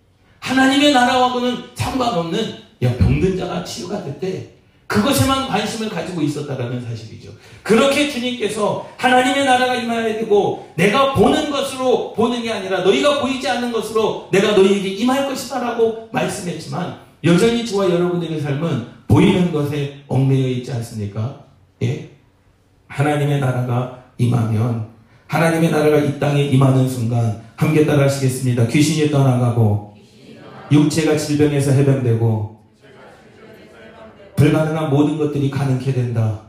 하나님의 0.43 0.91
나라와는 0.91 1.63
상관없는, 1.73 2.53
야, 2.83 2.97
병든 2.97 3.37
자가 3.37 3.63
치유가 3.63 4.03
됐대. 4.03 4.49
그것에만 4.87 5.47
관심을 5.47 5.89
가지고 5.89 6.21
있었다라는 6.21 6.81
사실이죠. 6.81 7.31
그렇게 7.63 8.09
주님께서 8.09 8.87
하나님의 8.97 9.45
나라가 9.45 9.75
임하여야 9.75 10.19
되고 10.19 10.69
내가 10.75 11.13
보는 11.13 11.49
것으로 11.49 12.13
보는 12.13 12.43
게 12.43 12.51
아니라 12.51 12.81
너희가 12.81 13.21
보이지 13.21 13.47
않는 13.49 13.71
것으로 13.71 14.27
내가 14.31 14.51
너희에게 14.51 14.89
임할 14.89 15.27
것이다라고 15.29 16.09
말씀했지만 16.11 16.97
여전히 17.23 17.65
저와 17.65 17.89
여러분들의 17.89 18.39
삶은 18.41 18.85
보이는 19.07 19.51
것에 19.51 20.03
얽매여 20.09 20.47
있지 20.49 20.71
않습니까? 20.73 21.39
예? 21.81 22.09
하나님의 22.87 23.39
나라가 23.39 24.03
임하면 24.17 24.87
하나님의 25.27 25.71
나라가 25.71 25.97
이 25.97 26.19
땅에 26.19 26.43
임하는 26.43 26.87
순간 26.87 27.41
함께 27.55 27.85
따라 27.85 28.03
하시겠습니다. 28.03 28.67
귀신이 28.67 29.09
떠나가고 29.09 29.92
육체가 30.73 31.15
질병에서 31.15 31.71
해병되고 31.71 32.63
불가능한 34.35 34.89
모든 34.89 35.17
것들이 35.17 35.49
가능케 35.49 35.93
된다. 35.93 36.41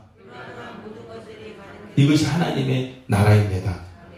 이것이 1.95 2.25
하나님의 2.25 3.03
나라입니다. 3.07 3.73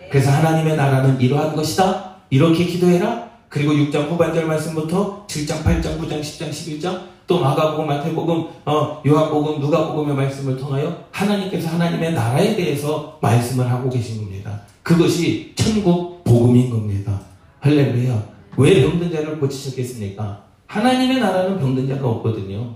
그래서 0.10 0.32
하나님의 0.32 0.76
나라는 0.76 1.20
이러한 1.20 1.56
것이다. 1.56 2.16
이렇게 2.30 2.66
기도해라. 2.66 3.28
그리고 3.50 3.74
6장 3.74 4.10
후반절 4.10 4.46
말씀부터 4.46 5.26
7장, 5.28 5.64
8장, 5.64 6.00
9장, 6.00 6.22
10장, 6.22 6.50
11장 6.50 7.02
또 7.28 7.42
마가복음, 7.42 7.88
마태복음, 7.88 8.48
어, 8.66 9.02
요한복음, 9.06 9.60
누가복음의 9.60 10.16
말씀을 10.16 10.58
통하여 10.58 11.06
하나님께서 11.12 11.70
하나님의 11.70 12.14
나라에 12.14 12.56
대해서 12.56 13.18
말씀을 13.22 13.70
하고 13.70 13.90
계신 13.90 14.24
겁니다. 14.24 14.62
그것이 14.82 15.54
천국 15.56 16.24
복음인 16.24 16.70
겁니다. 16.70 17.20
할렐루야. 17.60 18.37
왜 18.58 18.82
병든 18.82 19.12
자를 19.12 19.40
고치셨겠습니까? 19.40 20.44
하나님의 20.66 21.20
나라는 21.20 21.60
병든 21.60 21.88
자가 21.88 22.08
없거든요. 22.10 22.76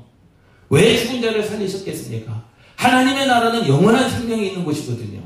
왜 0.70 0.98
죽은 0.98 1.22
자를 1.22 1.44
살리셨겠습니까? 1.44 2.44
하나님의 2.76 3.28
나라는 3.28 3.68
영원한 3.68 4.10
생명이 4.10 4.48
있는 4.48 4.64
곳이거든요. 4.64 5.22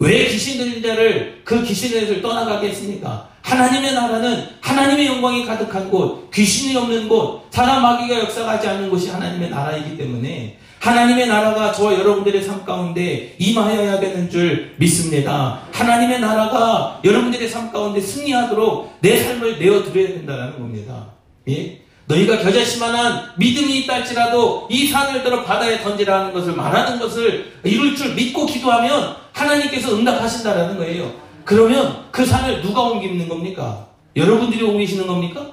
왜 0.00 0.26
귀신 0.26 0.58
들린 0.58 0.82
자를 0.82 1.42
그 1.44 1.62
귀신을 1.62 2.20
떠나가게 2.20 2.68
했습니까? 2.70 3.28
하나님의 3.42 3.94
나라는 3.94 4.46
하나님의 4.60 5.06
영광이 5.06 5.46
가득한 5.46 5.90
곳, 5.90 6.30
귀신이 6.32 6.74
없는 6.76 7.08
곳, 7.08 7.46
사람 7.50 7.82
마귀가 7.82 8.20
역사하지 8.20 8.66
않는 8.66 8.90
곳이 8.90 9.10
하나님의 9.10 9.50
나라이기 9.50 9.96
때문에 9.96 10.58
하나님의 10.84 11.28
나라가 11.28 11.72
저와 11.72 11.94
여러분들의 11.94 12.42
삶 12.42 12.62
가운데 12.62 13.34
임하여야 13.38 14.00
되는 14.00 14.28
줄 14.28 14.74
믿습니다. 14.76 15.62
하나님의 15.72 16.20
나라가 16.20 17.00
여러분들의 17.02 17.48
삶 17.48 17.72
가운데 17.72 18.02
승리하도록 18.02 18.98
내 19.00 19.16
삶을 19.16 19.58
내어드려야 19.58 20.08
된다는 20.08 20.52
겁니다. 20.52 21.06
예? 21.48 21.80
너희가 22.06 22.36
겨자씨만한 22.36 23.30
믿음이 23.38 23.78
있다 23.78 23.94
할지라도 23.94 24.68
이 24.70 24.86
산을 24.88 25.22
들어 25.22 25.42
바다에 25.42 25.82
던지라는 25.82 26.34
것을 26.34 26.52
말하는 26.52 26.98
것을 26.98 27.54
이룰 27.64 27.96
줄 27.96 28.14
믿고 28.14 28.44
기도하면 28.44 29.16
하나님께서 29.32 29.96
응답하신다라는 29.96 30.76
거예요. 30.76 31.10
그러면 31.46 32.04
그 32.10 32.26
산을 32.26 32.60
누가 32.60 32.82
옮기는 32.82 33.26
겁니까? 33.26 33.88
여러분들이 34.14 34.62
옮기시는 34.62 35.06
겁니까? 35.06 35.50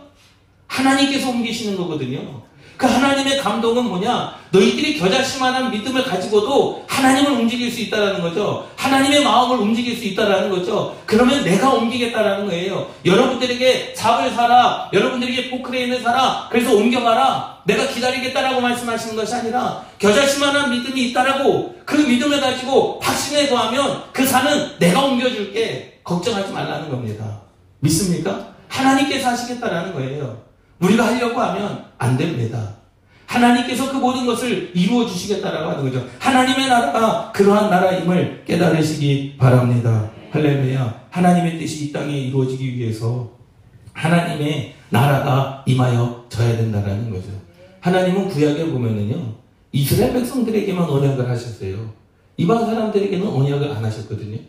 하나님께서 0.68 1.30
옮기시는 1.30 1.78
거거든요. 1.78 2.51
그 2.82 2.88
하나님의 2.88 3.38
감동은 3.38 3.86
뭐냐? 3.86 4.34
너희들이 4.50 4.98
겨자씨만한 4.98 5.70
믿음을 5.70 6.04
가지고도 6.04 6.84
하나님을 6.88 7.34
움직일 7.34 7.72
수 7.72 7.80
있다라는 7.82 8.22
거죠. 8.22 8.68
하나님의 8.76 9.24
마음을 9.24 9.58
움직일 9.58 9.96
수 9.96 10.06
있다라는 10.06 10.50
거죠. 10.50 10.98
그러면 11.06 11.44
내가 11.44 11.72
옮기겠다라는 11.76 12.48
거예요. 12.48 12.90
여러분들에게 13.06 13.94
잡을 13.94 14.32
사라. 14.32 14.90
여러분들에게 14.92 15.52
포크레인을 15.52 16.02
사라. 16.02 16.48
그래서 16.50 16.74
옮겨가라. 16.74 17.62
내가 17.66 17.86
기다리겠다라고 17.86 18.60
말씀하시는 18.60 19.16
것이 19.16 19.36
아니라 19.36 19.86
겨자씨만한 20.00 20.72
믿음이 20.72 21.10
있다라고 21.10 21.76
그 21.86 21.98
믿음을 21.98 22.42
가지고 22.42 23.00
확신에 23.04 23.48
거하면 23.48 24.06
그 24.12 24.26
산은 24.26 24.80
내가 24.80 25.04
옮겨줄게. 25.04 26.00
걱정하지 26.04 26.52
말라는 26.52 26.90
겁니다. 26.90 27.42
믿습니까? 27.82 28.48
하나님께서 28.70 29.30
하시겠다라는 29.30 29.94
거예요. 29.94 30.42
우리가 30.80 31.06
하려고 31.06 31.40
하면 31.40 31.91
안 32.02 32.18
됩니다. 32.18 32.78
하나님께서 33.28 33.92
그 33.92 33.98
모든 33.98 34.26
것을 34.26 34.72
이루어 34.74 35.06
주시겠다라고 35.06 35.70
하는 35.70 35.84
거죠. 35.84 36.06
하나님의 36.18 36.68
나라가 36.68 37.32
그러한 37.32 37.70
나라임을 37.70 38.44
깨달으시기 38.46 39.36
바랍니다. 39.38 40.10
할렐루야. 40.32 41.02
하나님의 41.12 41.60
뜻이 41.60 41.86
이 41.86 41.92
땅에 41.92 42.12
이루어지기 42.18 42.76
위해서 42.76 43.30
하나님의 43.94 44.74
나라가 44.90 45.64
임하여 45.68 46.26
져야 46.28 46.58
된다라는 46.58 47.12
거죠. 47.12 47.30
하나님은 47.82 48.30
구약에 48.30 48.66
보면은요, 48.66 49.36
이스라엘 49.72 50.14
백성들에게만 50.14 50.90
언약을 50.90 51.30
하셨어요. 51.30 51.94
이방 52.38 52.66
사람들에게는 52.66 53.28
언약을 53.28 53.72
안 53.72 53.86
하셨거든요. 53.86 54.40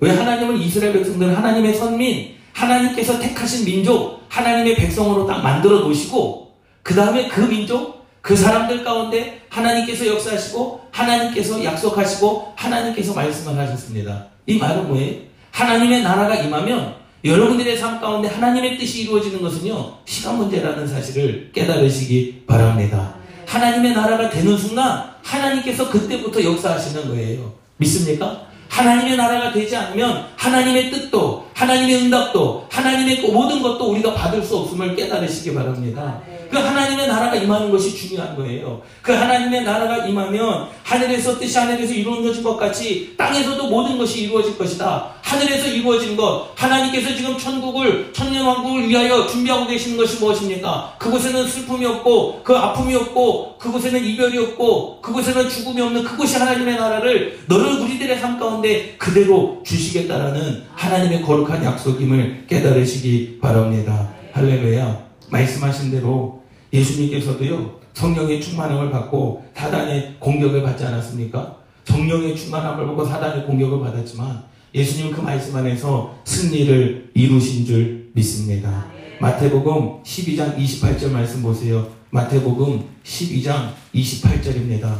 왜 0.00 0.10
하나님은 0.10 0.58
이스라엘 0.58 0.92
백성들 0.92 1.36
하나님의 1.36 1.74
선민, 1.74 2.34
하나님께서 2.52 3.20
택하신 3.20 3.64
민족, 3.64 4.22
하나님의 4.28 4.74
백성으로 4.74 5.26
딱 5.26 5.42
만들어 5.42 5.80
놓으시고, 5.80 6.45
그 6.86 6.94
다음에 6.94 7.26
그 7.26 7.40
민족, 7.40 8.06
그 8.22 8.36
사람들 8.36 8.84
가운데 8.84 9.40
하나님께서 9.48 10.06
역사하시고, 10.06 10.82
하나님께서 10.92 11.64
약속하시고, 11.64 12.52
하나님께서 12.54 13.12
말씀을 13.12 13.58
하셨습니다. 13.58 14.26
이 14.46 14.56
말은 14.56 14.86
뭐예요? 14.86 15.16
하나님의 15.50 16.04
나라가 16.04 16.36
임하면 16.36 16.94
여러분들의 17.24 17.76
삶 17.76 18.00
가운데 18.00 18.28
하나님의 18.28 18.78
뜻이 18.78 19.02
이루어지는 19.02 19.42
것은요, 19.42 19.94
시간 20.04 20.38
문제라는 20.38 20.86
사실을 20.86 21.50
깨달으시기 21.52 22.44
바랍니다. 22.46 23.16
하나님의 23.46 23.92
나라가 23.92 24.30
되는 24.30 24.56
순간 24.56 25.10
하나님께서 25.24 25.90
그때부터 25.90 26.40
역사하시는 26.40 27.08
거예요. 27.08 27.52
믿습니까? 27.78 28.46
하나님의 28.68 29.16
나라가 29.16 29.52
되지 29.52 29.74
않으면 29.74 30.26
하나님의 30.36 30.92
뜻도 30.92 31.45
하나님의 31.56 32.02
응답도 32.02 32.66
하나님의 32.70 33.22
모든 33.32 33.62
것도 33.62 33.92
우리가 33.92 34.12
받을 34.12 34.42
수 34.42 34.58
없음을 34.58 34.94
깨달으시기 34.94 35.54
바랍니다. 35.54 36.20
그 36.50 36.58
하나님의 36.58 37.08
나라가 37.08 37.34
임하는 37.34 37.70
것이 37.70 37.96
중요한 37.96 38.36
거예요. 38.36 38.82
그 39.00 39.12
하나님의 39.12 39.64
나라가 39.64 40.06
임하면 40.06 40.68
하늘에서 40.86 41.36
뜻이 41.36 41.58
하늘에서 41.58 41.92
이루어진 41.92 42.44
것 42.44 42.56
같이 42.56 43.12
땅에서도 43.16 43.68
모든 43.68 43.98
것이 43.98 44.22
이루어질 44.22 44.56
것이다. 44.56 45.14
하늘에서 45.20 45.66
이루어진 45.66 46.16
것, 46.16 46.52
하나님께서 46.54 47.12
지금 47.16 47.36
천국을 47.36 48.12
천년왕국을 48.12 48.88
위하여 48.88 49.26
준비하고 49.26 49.66
계시는 49.66 49.96
것이 49.96 50.20
무엇입니까? 50.20 50.94
그곳에는 51.00 51.48
슬픔이 51.48 51.84
없고 51.86 52.42
그 52.44 52.54
아픔이 52.54 52.94
없고 52.94 53.58
그곳에는 53.58 54.04
이별이 54.04 54.38
없고 54.38 55.00
그곳에는 55.00 55.48
죽음이 55.48 55.80
없는 55.80 56.04
그곳이 56.04 56.36
하나님의 56.36 56.76
나라를 56.76 57.40
너를 57.48 57.80
우리들의 57.80 58.20
삶 58.20 58.38
가운데 58.38 58.94
그대로 58.96 59.60
주시겠다라는 59.66 60.62
하나님의 60.72 61.22
거룩한 61.22 61.64
약속임을 61.64 62.44
깨달으시기 62.46 63.40
바랍니다. 63.40 64.08
할렐루야. 64.34 65.04
말씀하신 65.30 65.90
대로 65.90 66.42
예수님께서도요, 66.72 67.85
성령의 67.96 68.42
충만함을 68.42 68.90
받고 68.90 69.46
사단의 69.56 70.16
공격을 70.20 70.62
받지 70.62 70.84
않았습니까? 70.84 71.56
성령의 71.86 72.36
충만함을 72.36 72.86
받고 72.88 73.06
사단의 73.06 73.46
공격을 73.46 73.80
받았지만 73.80 74.44
예수님은 74.74 75.12
그 75.12 75.22
말씀 75.22 75.56
안에서 75.56 76.18
승리를 76.24 77.12
이루신 77.14 77.64
줄 77.64 78.10
믿습니다. 78.12 78.86
마태복음 79.18 80.02
12장 80.02 80.58
28절 80.58 81.10
말씀 81.10 81.42
보세요. 81.42 81.90
마태복음 82.10 82.86
12장 83.02 83.72
28절입니다. 83.94 84.94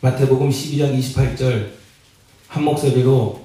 마태복음 0.00 0.48
12장 0.48 0.98
28절 0.98 1.72
한 2.48 2.64
목소리로 2.64 3.39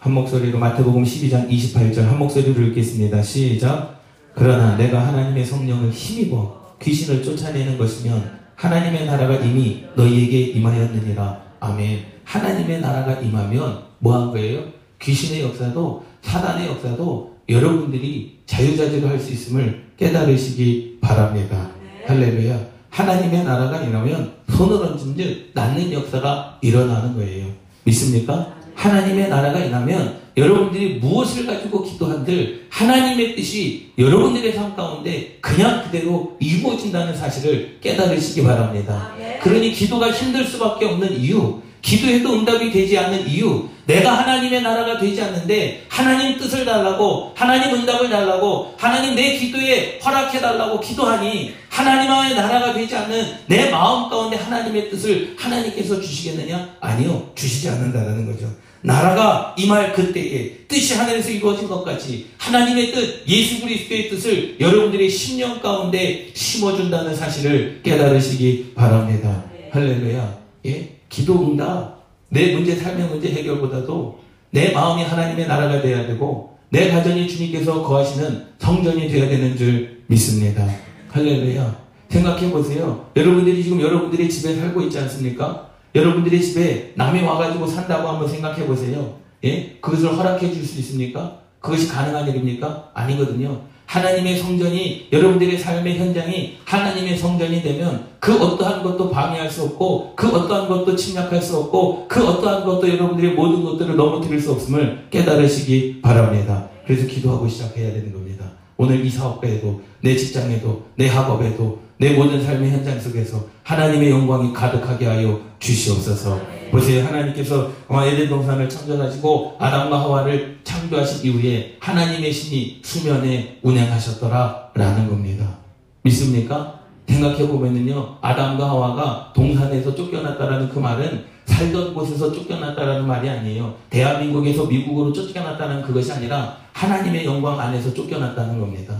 한 0.00 0.14
목소리로 0.14 0.58
마태복음 0.58 1.04
12장 1.04 1.46
28절 1.50 2.06
한 2.06 2.18
목소리로 2.18 2.62
읽겠습니다. 2.68 3.22
시작. 3.22 4.00
그러나 4.34 4.74
내가 4.78 5.06
하나님의 5.06 5.44
성령을 5.44 5.90
힘입어 5.90 6.76
귀신을 6.80 7.22
쫓아내는 7.22 7.76
것이면 7.76 8.40
하나님의 8.54 9.04
나라가 9.04 9.34
이미 9.36 9.84
너희에게 9.94 10.40
임하였느니라. 10.58 11.42
아멘. 11.60 11.98
하나님의 12.24 12.80
나라가 12.80 13.20
임하면 13.20 13.82
뭐한 13.98 14.30
거예요? 14.30 14.64
귀신의 15.02 15.42
역사도 15.42 16.02
사단의 16.22 16.68
역사도 16.68 17.36
여러분들이 17.50 18.38
자유자재로 18.46 19.06
할 19.06 19.20
수 19.20 19.32
있음을 19.34 19.84
깨달으시기 19.98 20.98
바랍니다. 21.02 21.72
할렐루야. 22.06 22.58
하나님의 22.88 23.44
나라가 23.44 23.82
임하면 23.82 24.32
손을 24.48 24.76
얹은 24.82 25.14
즉 25.16 25.50
낫는 25.52 25.92
역사가 25.92 26.58
일어나는 26.62 27.14
거예요. 27.16 27.48
믿습니까? 27.84 28.59
하나님의 28.80 29.28
나라가 29.28 29.58
임하면 29.58 30.20
여러분들이 30.36 30.94
무엇을 30.94 31.46
가지고 31.46 31.84
기도한들 31.84 32.66
하나님의 32.70 33.36
뜻이 33.36 33.92
여러분들의 33.98 34.54
삶 34.54 34.74
가운데 34.74 35.36
그냥 35.42 35.82
그대로 35.82 36.36
이루어진다는 36.40 37.14
사실을 37.14 37.78
깨달으시기 37.82 38.42
바랍니다. 38.42 39.12
그러니 39.42 39.72
기도가 39.72 40.10
힘들 40.10 40.46
수밖에 40.46 40.86
없는 40.86 41.20
이유, 41.20 41.60
기도해도 41.82 42.32
응답이 42.32 42.70
되지 42.72 42.96
않는 42.98 43.28
이유, 43.28 43.68
내가 43.84 44.12
하나님의 44.12 44.62
나라가 44.62 44.98
되지 44.98 45.20
않는데 45.20 45.84
하나님 45.88 46.38
뜻을 46.38 46.64
달라고 46.64 47.32
하나님 47.34 47.74
응답을 47.74 48.08
달라고 48.08 48.74
하나님 48.78 49.14
내 49.14 49.36
기도에 49.36 49.98
허락해 50.02 50.40
달라고 50.40 50.80
기도하니 50.80 51.54
하나님의 51.68 52.36
나라가 52.36 52.72
되지 52.72 52.96
않는 52.96 53.26
내 53.46 53.68
마음 53.70 54.08
가운데 54.08 54.36
하나님의 54.36 54.90
뜻을 54.90 55.34
하나님께서 55.38 56.00
주시겠느냐? 56.00 56.76
아니요. 56.80 57.30
주시지 57.34 57.68
않는다라는 57.68 58.26
거죠. 58.26 58.46
나라가 58.82 59.54
임할 59.58 59.92
그때에 59.92 60.66
뜻이 60.66 60.94
하늘에서 60.94 61.30
이루어진 61.30 61.68
것 61.68 61.84
같이 61.84 62.28
하나님의 62.38 62.92
뜻, 62.92 63.28
예수 63.28 63.60
그리스도의 63.60 64.08
뜻을 64.08 64.56
여러분들의 64.60 65.10
심령 65.10 65.60
가운데 65.60 66.30
심어준다는 66.32 67.14
사실을 67.14 67.80
깨달으시기 67.82 68.72
바랍니다. 68.74 69.44
할렐루야. 69.70 70.38
예? 70.66 70.96
기도 71.08 71.50
응답, 71.50 72.06
내 72.28 72.54
문제, 72.54 72.74
삶의 72.74 73.08
문제 73.08 73.28
해결보다도 73.28 74.20
내 74.50 74.70
마음이 74.72 75.02
하나님의 75.02 75.46
나라가 75.46 75.80
돼야 75.82 76.06
되고 76.06 76.58
내 76.70 76.88
가정이 76.88 77.28
주님께서 77.28 77.82
거하시는 77.82 78.46
성전이 78.58 79.08
되어야 79.08 79.28
되는 79.28 79.56
줄 79.56 80.02
믿습니다. 80.06 80.66
할렐루야. 81.10 81.80
생각해 82.08 82.50
보세요. 82.50 83.10
여러분들이 83.16 83.62
지금 83.62 83.80
여러분들의 83.80 84.28
집에 84.28 84.54
살고 84.56 84.82
있지 84.82 84.98
않습니까? 84.98 85.69
여러분들의 85.94 86.40
집에 86.42 86.92
남이 86.94 87.22
와가지고 87.22 87.66
산다고 87.66 88.08
한번 88.08 88.28
생각해 88.28 88.66
보세요. 88.66 89.18
예? 89.44 89.76
그것을 89.80 90.16
허락해 90.16 90.52
줄 90.52 90.64
수 90.64 90.78
있습니까? 90.80 91.38
그것이 91.60 91.88
가능한 91.88 92.28
일입니까? 92.28 92.90
아니거든요. 92.94 93.60
하나님의 93.86 94.38
성전이 94.38 95.08
여러분들의 95.12 95.58
삶의 95.58 95.98
현장이 95.98 96.58
하나님의 96.64 97.18
성전이 97.18 97.60
되면 97.60 98.06
그 98.20 98.32
어떠한 98.40 98.84
것도 98.84 99.10
방해할 99.10 99.50
수 99.50 99.64
없고 99.64 100.12
그 100.14 100.28
어떠한 100.28 100.68
것도 100.68 100.94
침략할 100.94 101.42
수 101.42 101.56
없고 101.56 102.06
그 102.06 102.24
어떠한 102.24 102.64
것도 102.64 102.88
여러분들의 102.88 103.32
모든 103.32 103.64
것들을 103.64 103.96
넘어뜨릴 103.96 104.40
수 104.40 104.52
없음을 104.52 105.06
깨달으시기 105.10 106.00
바랍니다. 106.02 106.68
그래서 106.86 107.06
기도하고 107.08 107.48
시작해야 107.48 107.92
되는 107.92 108.12
겁니다. 108.12 108.44
오늘 108.76 109.04
이 109.04 109.10
사업에도 109.10 109.82
내 110.00 110.16
직장에도 110.16 110.84
내 110.94 111.08
학업에도 111.08 111.80
내 112.00 112.14
모든 112.14 112.42
삶의 112.42 112.70
현장 112.70 112.98
속에서 112.98 113.44
하나님의 113.62 114.10
영광이 114.10 114.54
가득하게 114.54 115.04
하여 115.04 115.38
주시옵소서. 115.58 116.40
보세요. 116.70 117.04
하나님께서 117.04 117.70
에덴 117.90 118.30
동산을 118.30 118.66
창조하시고 118.70 119.56
아담과 119.58 120.00
하와를 120.00 120.60
창조하신 120.64 121.30
이후에 121.30 121.76
하나님의 121.78 122.32
신이 122.32 122.80
수면에 122.82 123.58
운행하셨더라 123.62 124.70
라는 124.72 125.10
겁니다. 125.10 125.58
믿습니까? 126.00 126.80
생각해 127.06 127.46
보면은요. 127.46 128.16
아담과 128.22 128.70
하와가 128.70 129.30
동산에서 129.34 129.94
쫓겨났다라는 129.94 130.70
그 130.70 130.78
말은 130.78 131.24
살던 131.44 131.92
곳에서 131.92 132.32
쫓겨났다라는 132.32 133.06
말이 133.06 133.28
아니에요. 133.28 133.74
대한민국에서 133.90 134.64
미국으로 134.64 135.12
쫓겨났다는 135.12 135.82
그것이 135.82 136.12
아니라 136.12 136.56
하나님의 136.72 137.26
영광 137.26 137.60
안에서 137.60 137.92
쫓겨났다는 137.92 138.58
겁니다. 138.58 138.94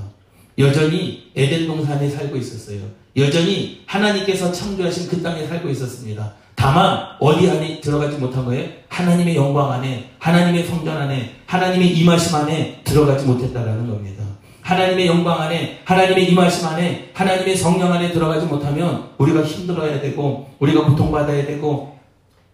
여전히 0.61 1.31
에덴 1.35 1.67
동산에 1.67 2.09
살고 2.09 2.37
있었어요. 2.37 2.79
여전히 3.17 3.83
하나님께서 3.87 4.53
창조하신 4.53 5.09
그 5.09 5.23
땅에 5.23 5.47
살고 5.47 5.69
있었습니다. 5.71 6.35
다만 6.55 7.01
어디 7.19 7.49
안에 7.51 7.81
들어가지 7.81 8.19
못한 8.19 8.45
거예요? 8.45 8.69
하나님의 8.89 9.35
영광 9.35 9.73
안에, 9.73 10.11
하나님의 10.19 10.67
성전 10.67 10.97
안에, 10.97 11.37
하나님의 11.47 11.97
임하심 11.97 12.35
안에 12.37 12.81
들어가지 12.85 13.25
못했다라는 13.25 13.89
겁니다. 13.89 14.23
하나님의 14.61 15.07
영광 15.07 15.41
안에, 15.41 15.81
하나님의 15.85 16.31
임하심 16.31 16.69
안에, 16.69 17.11
하나님의 17.15 17.57
성령 17.57 17.93
안에 17.93 18.13
들어가지 18.13 18.47
못하면 18.47 19.09
우리가 19.17 19.43
힘들어야 19.43 20.01
되고, 20.01 20.51
우리가 20.59 20.85
고통받아야 20.85 21.47
되고, 21.47 21.99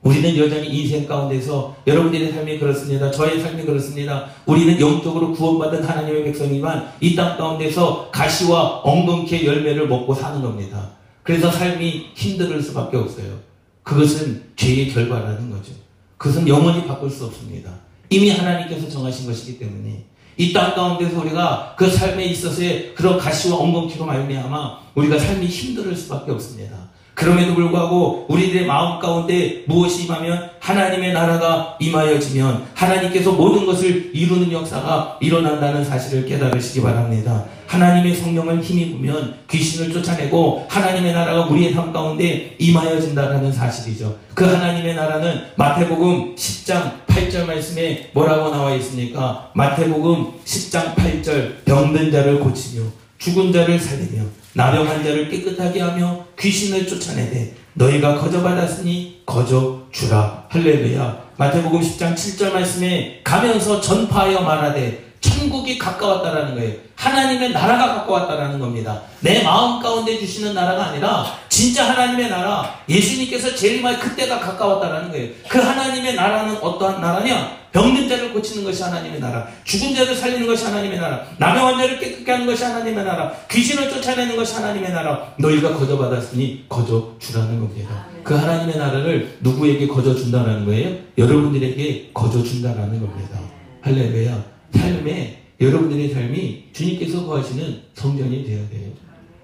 우리는 0.06 0.36
여전히 0.36 0.68
인생 0.68 1.04
가운데서 1.06 1.74
여러분들의 1.84 2.30
삶이 2.32 2.58
그렇습니다. 2.60 3.10
저의 3.10 3.40
삶이 3.40 3.64
그렇습니다. 3.64 4.26
우리는 4.46 4.80
영적으로 4.80 5.32
구원받은 5.32 5.82
하나님의 5.82 6.22
백성이지만 6.24 6.92
이 7.00 7.16
땅 7.16 7.36
가운데서 7.36 8.10
가시와 8.12 8.82
엉겅퀴의 8.84 9.44
열매를 9.46 9.88
먹고 9.88 10.14
사는 10.14 10.40
겁니다. 10.40 10.90
그래서 11.24 11.50
삶이 11.50 12.10
힘들 12.14 12.62
수밖에 12.62 12.96
없어요. 12.96 13.40
그것은 13.82 14.44
죄의 14.54 14.90
결과라는 14.92 15.50
거죠. 15.50 15.72
그것은 16.18 16.46
영원히 16.46 16.86
바꿀 16.86 17.10
수 17.10 17.24
없습니다. 17.24 17.70
이미 18.08 18.30
하나님께서 18.30 18.88
정하신 18.88 19.26
것이기 19.26 19.58
때문에 19.58 20.04
이 20.38 20.52
땅 20.52 20.74
가운데서 20.76 21.20
우리가 21.20 21.74
그 21.76 21.90
삶에 21.90 22.26
있어서의 22.26 22.94
그런 22.94 23.18
가시와 23.18 23.56
엉겅퀴로 23.58 24.04
말미암아 24.04 24.78
우리가 24.94 25.18
삶이 25.18 25.46
힘들 25.46 25.96
수밖에 25.96 26.30
없습니다. 26.30 26.76
그럼에도 27.16 27.54
불구하고 27.54 28.26
우리들의 28.28 28.66
마음 28.66 28.98
가운데 29.00 29.64
무엇이 29.66 30.04
임하면 30.04 30.50
하나님의 30.60 31.14
나라가 31.14 31.74
임하여지면 31.80 32.66
하나님께서 32.74 33.32
모든 33.32 33.64
것을 33.64 34.10
이루는 34.14 34.52
역사가 34.52 35.16
일어난다는 35.22 35.82
사실을 35.82 36.26
깨달으시기 36.26 36.82
바랍니다. 36.82 37.46
하나님의 37.66 38.14
성령을 38.14 38.60
힘입으면 38.60 39.34
귀신을 39.50 39.94
쫓아내고 39.94 40.66
하나님의 40.68 41.14
나라가 41.14 41.46
우리의 41.46 41.72
삶 41.72 41.90
가운데 41.90 42.54
임하여진다는 42.58 43.50
사실이죠. 43.50 44.14
그 44.34 44.44
하나님의 44.44 44.94
나라는 44.94 45.40
마태복음 45.56 46.36
10장 46.36 47.06
8절 47.06 47.46
말씀에 47.46 48.10
뭐라고 48.12 48.50
나와 48.50 48.74
있습니까? 48.74 49.50
마태복음 49.54 50.32
10장 50.44 50.94
8절 50.94 51.64
병든 51.64 52.12
자를 52.12 52.40
고치며 52.40 52.82
죽은 53.16 53.54
자를 53.54 53.80
살리며 53.80 54.22
나병한 54.52 55.02
자를 55.02 55.30
깨끗하게 55.30 55.80
하며 55.80 56.25
귀신을 56.38 56.86
쫓아내되 56.86 57.54
너희가 57.74 58.18
거저 58.18 58.42
받았으니 58.42 59.22
거저 59.26 59.86
주라 59.92 60.44
할렐루야 60.48 61.26
마태복음 61.36 61.80
10장 61.80 62.14
7절 62.14 62.52
말씀에 62.52 63.20
가면서 63.22 63.80
전파하여 63.80 64.40
말하되 64.40 65.06
천국이 65.20 65.78
가까웠다라는 65.78 66.54
거예요. 66.54 66.74
하나님의 66.94 67.50
나라가 67.50 67.96
가까웠다라는 67.96 68.58
겁니다. 68.58 69.02
내 69.20 69.42
마음 69.42 69.80
가운데 69.82 70.18
주시는 70.18 70.54
나라가 70.54 70.86
아니라 70.86 71.26
진짜 71.48 71.88
하나님의 71.88 72.28
나라, 72.28 72.78
예수님께서 72.88 73.54
제일 73.54 73.82
많이 73.82 73.98
그때가 73.98 74.38
가까웠다라는 74.38 75.10
거예요. 75.10 75.30
그 75.48 75.58
하나님의 75.58 76.14
나라는 76.14 76.58
어떠한 76.58 77.00
나라냐? 77.00 77.56
병든 77.76 78.08
자를 78.08 78.32
고치는 78.32 78.64
것이 78.64 78.82
하나님의 78.82 79.20
나라, 79.20 79.46
죽은 79.64 79.94
자를 79.94 80.14
살리는 80.14 80.46
것이 80.46 80.64
하나님의 80.64 80.98
나라, 80.98 81.26
남의 81.36 81.76
자를 81.76 81.98
깨끗게 81.98 82.32
하는 82.32 82.46
것이 82.46 82.64
하나님의 82.64 83.04
나라, 83.04 83.30
귀신을 83.50 83.90
쫓아내는 83.90 84.34
것이 84.34 84.54
하나님의 84.54 84.92
나라, 84.92 85.34
너희가 85.38 85.74
거저 85.74 85.98
받았으니 85.98 86.64
거저 86.70 87.14
주라는 87.18 87.60
겁니다. 87.60 88.06
그 88.24 88.34
하나님의 88.34 88.78
나라를 88.78 89.36
누구에게 89.42 89.86
거저 89.88 90.14
준다는 90.14 90.64
거예요? 90.64 90.96
여러분들에게 91.18 92.12
거저 92.14 92.42
준다는 92.42 92.98
겁니다. 92.98 93.38
할렐루야. 93.82 94.42
삶에 94.74 95.42
여러분들의 95.60 96.14
삶이 96.14 96.68
주님께서 96.72 97.26
거하시는 97.26 97.82
성전이 97.92 98.42
되어야 98.46 98.70
돼요. 98.70 98.90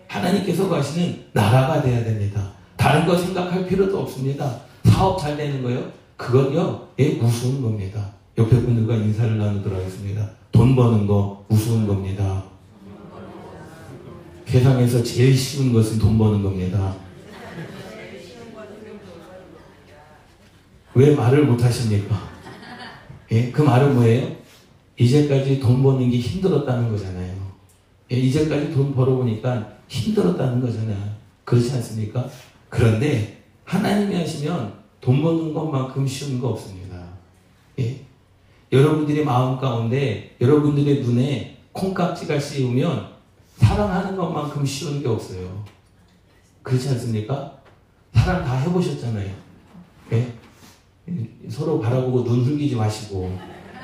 하나님께서 0.09 0.71
거하시는 0.71 1.25
나라가 1.33 1.83
되어야 1.83 2.03
됩니다. 2.03 2.53
다른 2.79 3.05
거 3.05 3.15
생각할 3.15 3.67
필요도 3.67 3.99
없습니다. 4.01 4.61
사업 4.85 5.21
잘 5.21 5.37
되는 5.37 5.63
거요? 5.63 5.93
그건요, 6.17 6.89
예, 6.99 7.19
우스운 7.21 7.61
겁니다. 7.61 8.22
옆에 8.39 8.61
분들과 8.61 8.97
인사를 8.97 9.37
나누도록 9.37 9.79
하겠습니다. 9.79 10.31
돈 10.51 10.75
버는 10.75 11.07
거 11.07 11.45
우스운 11.49 11.87
겁니다. 11.87 12.45
세상에서 14.47 15.03
제일 15.03 15.37
쉬운 15.37 15.73
것은 15.73 15.99
돈 15.99 16.19
버는 16.19 16.43
겁니다. 16.43 16.97
왜 20.95 21.15
말을 21.15 21.47
못 21.47 21.63
하십니까? 21.63 22.31
예, 23.31 23.51
그 23.51 23.63
말은 23.63 23.95
뭐예요? 23.95 24.37
이제까지 24.99 25.59
돈 25.59 25.83
버는 25.83 26.11
게 26.11 26.19
힘들었다는 26.19 26.91
거잖아요. 26.91 27.35
예, 28.13 28.17
이제까지 28.17 28.73
돈 28.73 28.95
벌어보니까 28.95 29.79
힘들었다는 29.89 30.61
거잖아요. 30.61 31.17
그렇지 31.45 31.73
않습니까? 31.73 32.29
그런데 32.69 33.43
하나님이 33.65 34.17
하시면 34.17 34.75
돈 35.01 35.23
버는 35.23 35.55
것만큼 35.55 36.07
쉬운 36.07 36.41
거 36.41 36.49
없습니다. 36.49 36.82
예? 38.73 38.77
여러분들의 38.79 39.25
마음 39.25 39.59
가운데 39.59 40.35
여러분들의 40.41 41.03
눈에 41.03 41.59
콩깍지가 41.73 42.39
씌우면 42.39 43.13
사랑하는 43.57 44.17
것만큼 44.17 44.65
쉬운 44.65 45.03
게 45.03 45.09
없어요. 45.09 45.65
그렇지 46.63 46.89
않습니까? 46.91 47.59
사랑 48.15 48.45
다 48.45 48.57
해보셨잖아요. 48.57 49.31
예? 50.13 50.33
서로 51.49 51.81
바라보고 51.81 52.25
눈 52.25 52.45
흘기지 52.45 52.77
마시고. 52.77 53.39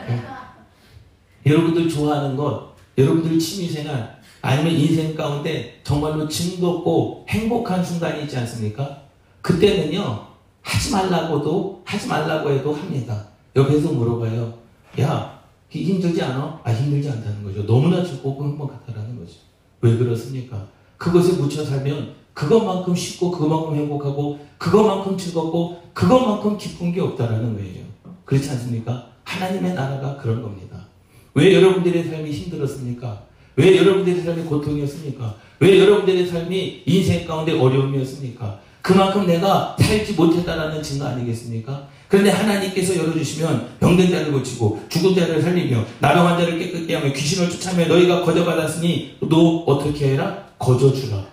예? 0.09 1.51
여러분들 1.51 1.89
좋아하는 1.89 2.37
것, 2.37 2.75
여러분들 2.97 3.39
취미생활, 3.39 4.19
아니면 4.43 4.73
인생 4.73 5.15
가운데 5.15 5.81
정말로 5.83 6.29
즐겁고 6.29 7.27
행복한 7.29 7.85
순간이 7.85 8.23
있지 8.23 8.37
않습니까? 8.39 9.03
그때는요, 9.43 10.27
하지 10.63 10.93
말라고도, 10.93 11.83
하지 11.85 12.07
말라고 12.07 12.51
해도 12.51 12.75
합니다. 12.75 13.29
옆에서 13.57 13.93
물어봐요. 13.93 14.68
야, 15.01 15.39
힘들지 15.69 16.23
않아? 16.23 16.61
아, 16.65 16.73
힘들지 16.73 17.09
않다는 17.11 17.45
거죠. 17.45 17.67
너무나 17.67 18.03
즐겁고 18.05 18.45
행복하다는 18.45 19.19
거죠. 19.19 19.35
왜 19.81 19.97
그렇습니까? 19.97 20.67
그것에 20.97 21.41
묻혀 21.41 21.65
살면 21.65 22.15
그것만큼 22.35 22.95
쉽고 22.95 23.31
그것만큼 23.31 23.77
행복하고 23.77 24.39
그것만큼 24.59 25.17
즐겁고 25.17 25.83
그것만큼 25.93 26.57
기쁜 26.57 26.93
게 26.93 27.01
없다라는 27.01 27.55
거예요. 27.55 27.85
그렇지 28.25 28.51
않습니까? 28.51 29.09
하나님의 29.25 29.75
나라가 29.75 30.17
그런 30.17 30.43
겁니다. 30.43 30.87
왜 31.35 31.55
여러분들의 31.55 32.05
삶이 32.05 32.31
힘들었습니까? 32.31 33.23
왜 33.57 33.77
여러분들의 33.77 34.23
삶이 34.23 34.45
고통이었습니까? 34.45 35.35
왜 35.61 35.81
여러분들의 35.81 36.27
삶이 36.27 36.83
인생 36.87 37.27
가운데 37.27 37.59
어려움이었습니까? 37.59 38.61
그만큼 38.83 39.27
내가 39.27 39.77
살지 39.79 40.15
못했다라는 40.15 40.83
증거 40.83 41.07
아니겠습니까? 41.07 41.88
그런데 42.09 42.31
하나님께서 42.31 42.97
열어주시면 42.97 43.77
병든 43.81 44.11
자를 44.11 44.33
고치고 44.33 44.87
죽은 44.89 45.15
자를 45.15 45.43
살리며 45.43 45.85
나병한 46.01 46.39
자를 46.39 46.59
깨끗게 46.59 46.95
하며 46.95 47.13
귀신을 47.13 47.51
쫓아며 47.51 47.87
너희가 47.87 48.23
거저 48.25 48.45
받았으니 48.45 49.17
너 49.21 49.65
어떻게 49.67 50.13
해라? 50.13 50.47
거저 50.59 50.93
주라. 50.93 51.25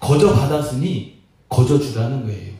거저 0.00 0.32
받았으니 0.32 1.14
거저 1.48 1.78
주라는 1.78 2.24
거예요. 2.24 2.54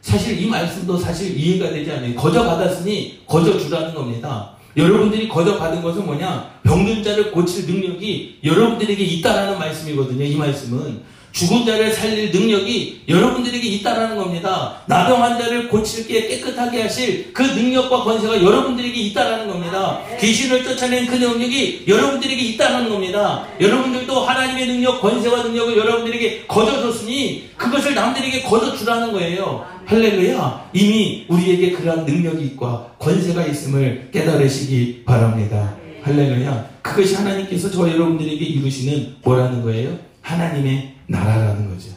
사실 0.00 0.40
이 0.40 0.46
말씀도 0.46 0.96
사실 0.96 1.36
이해가 1.36 1.70
되지 1.70 1.90
않아요. 1.90 2.14
거저 2.14 2.44
받았으니 2.44 3.22
거저 3.26 3.58
주라는 3.58 3.94
겁니다. 3.94 4.52
여러분들이 4.76 5.28
거저 5.28 5.58
받은 5.58 5.82
것은 5.82 6.06
뭐냐? 6.06 6.50
병든 6.62 7.02
자를 7.02 7.30
고칠 7.32 7.66
능력이 7.66 8.38
여러분들에게 8.44 9.02
있다라는 9.04 9.58
말씀이거든요. 9.58 10.24
이 10.24 10.36
말씀은. 10.36 11.02
죽은 11.32 11.64
자를 11.64 11.92
살릴 11.92 12.30
능력이 12.30 13.02
여러분들에게 13.08 13.66
있다라는 13.66 14.16
겁니다. 14.16 14.82
나병 14.86 15.22
환자를 15.22 15.68
고칠게 15.68 16.28
깨끗하게 16.28 16.82
하실 16.82 17.32
그 17.32 17.42
능력과 17.42 18.04
권세가 18.04 18.42
여러분들에게 18.42 19.00
있다라는 19.00 19.48
겁니다. 19.48 20.00
귀신을 20.20 20.62
쫓아낸 20.62 21.06
그 21.06 21.16
능력이 21.16 21.84
여러분들에게 21.88 22.40
있다는 22.40 22.90
겁니다. 22.90 23.46
여러분들도 23.60 24.20
하나님의 24.20 24.66
능력, 24.66 25.00
권세와 25.00 25.42
능력을 25.44 25.76
여러분들에게 25.76 26.44
거저줬으니 26.46 27.50
그것을 27.56 27.94
남들에게 27.94 28.42
거저주라는 28.42 29.12
거예요. 29.12 29.64
할렐루야. 29.86 30.70
이미 30.74 31.24
우리에게 31.28 31.72
그러한 31.72 32.04
능력이 32.04 32.44
있고 32.44 32.90
권세가 32.98 33.46
있음을 33.46 34.10
깨달으시기 34.12 35.02
바랍니다. 35.04 35.74
할렐루야. 36.02 36.72
그것이 36.82 37.14
하나님께서 37.14 37.70
저 37.70 37.88
여러분들에게 37.88 38.44
이루시는 38.44 39.16
뭐라는 39.22 39.62
거예요? 39.62 39.98
하나님의 40.20 40.94
나라라는 41.12 41.68
거죠. 41.68 41.90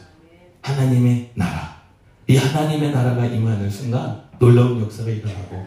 하나님의 0.60 1.30
나라. 1.34 1.76
이 2.28 2.36
하나님의 2.36 2.92
나라가 2.92 3.24
임하는 3.24 3.68
순간 3.70 4.20
놀라운 4.38 4.80
역사가 4.82 5.10
일어나고 5.10 5.64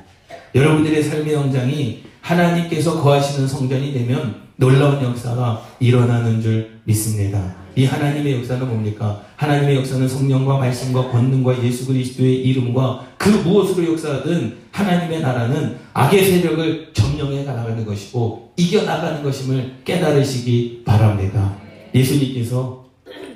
여러분들의 0.54 1.04
삶의 1.04 1.36
현장이 1.36 2.04
하나님께서 2.22 3.02
거하시는 3.02 3.48
성전이 3.48 3.94
되면 3.94 4.50
놀라운 4.56 5.02
역사가 5.02 5.66
일어나는 5.80 6.42
줄 6.42 6.80
믿습니다. 6.84 7.56
이 7.76 7.86
하나님의 7.86 8.40
역사는 8.40 8.68
뭡니까? 8.68 9.24
하나님의 9.38 9.78
역사는 9.78 10.08
성령과 10.08 10.58
말씀과 10.58 11.12
권능과 11.12 11.64
예수 11.64 11.88
그리스도의 11.88 12.42
이름과 12.44 13.08
그 13.18 13.30
무엇으로 13.30 13.94
역사하든 13.94 14.58
하나님의 14.72 15.22
나라는 15.22 15.78
악의 15.94 16.24
세력을 16.26 16.92
점령해 16.94 17.44
나가는 17.44 17.86
것이고 17.86 18.54
이겨 18.58 18.84
나가는 18.84 19.24
것임을 19.24 19.76
깨달으시기 19.86 20.84
바랍니다. 20.86 21.56
예수님께서 21.96 22.79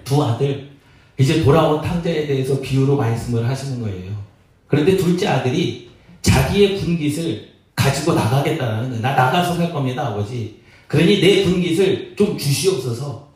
두 0.04 0.24
아들 0.24 0.70
이제 1.20 1.44
돌아온 1.44 1.82
탕자에 1.82 2.28
대해서 2.28 2.60
비유로 2.60 2.96
말씀을 2.98 3.48
하시는 3.48 3.82
거예요. 3.82 4.12
그런데 4.68 4.98
둘째 4.98 5.28
아들이 5.28 5.90
자기의 6.22 6.80
분깃을 6.80 7.50
가지고 7.76 8.14
나가겠다라는 8.14 8.90
거예요. 8.90 9.02
나 9.02 9.14
나가서 9.16 9.56
살 9.56 9.72
겁니다, 9.72 10.08
아버지. 10.08 10.62
그러니 10.88 11.22
내 11.22 11.44
분깃을 11.44 12.16
좀 12.16 12.38
주시옵소서. 12.38 13.28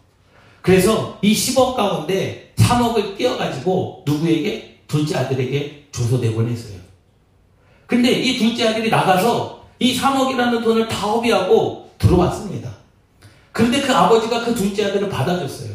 그래서 0.61 1.17
이 1.21 1.33
10억 1.33 1.75
가운데 1.75 2.53
3억을 2.55 3.17
띄어가지고 3.17 4.03
누구에게? 4.05 4.79
둘째 4.87 5.17
아들에게 5.17 5.87
줘서 5.91 6.17
내보냈어요. 6.17 6.77
근데 7.85 8.11
이 8.11 8.37
둘째 8.37 8.67
아들이 8.69 8.89
나가서 8.89 9.65
이 9.79 9.97
3억이라는 9.97 10.63
돈을 10.63 10.87
다 10.87 11.07
허비하고 11.07 11.91
들어왔습니다. 11.97 12.71
그런데 13.51 13.81
그 13.81 13.93
아버지가 13.93 14.45
그 14.45 14.53
둘째 14.53 14.85
아들을 14.85 15.09
받아줬어요. 15.09 15.71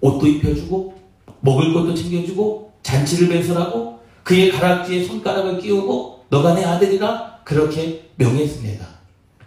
옷도 0.00 0.26
입혀주고, 0.26 0.94
먹을 1.40 1.72
것도 1.72 1.94
챙겨주고, 1.94 2.72
잔치를 2.82 3.28
배설하고, 3.28 4.00
그의 4.22 4.50
가락지에 4.50 5.04
손가락을 5.04 5.58
끼우고, 5.58 6.24
너가 6.30 6.54
내 6.54 6.64
아들이라 6.64 7.40
그렇게 7.44 8.10
명했습니다. 8.16 8.86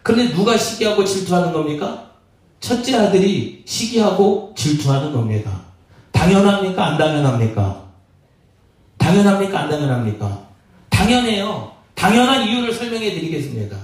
그런데 0.04 0.34
누가 0.34 0.58
시기하고 0.58 1.06
질투하는 1.06 1.54
겁니까? 1.54 2.12
첫째 2.60 2.98
아들이 2.98 3.64
시기하고 3.66 4.54
질투하는 4.56 5.14
겁니다. 5.14 5.62
당연합니까? 6.12 6.86
안 6.86 6.98
당연합니까? 6.98 7.84
당연합니까? 8.98 9.60
안 9.60 9.70
당연합니까? 9.70 10.48
당연해요. 10.90 11.72
당연한 11.96 12.48
이유를 12.48 12.74
설명해 12.74 13.14
드리겠습니다. 13.14 13.78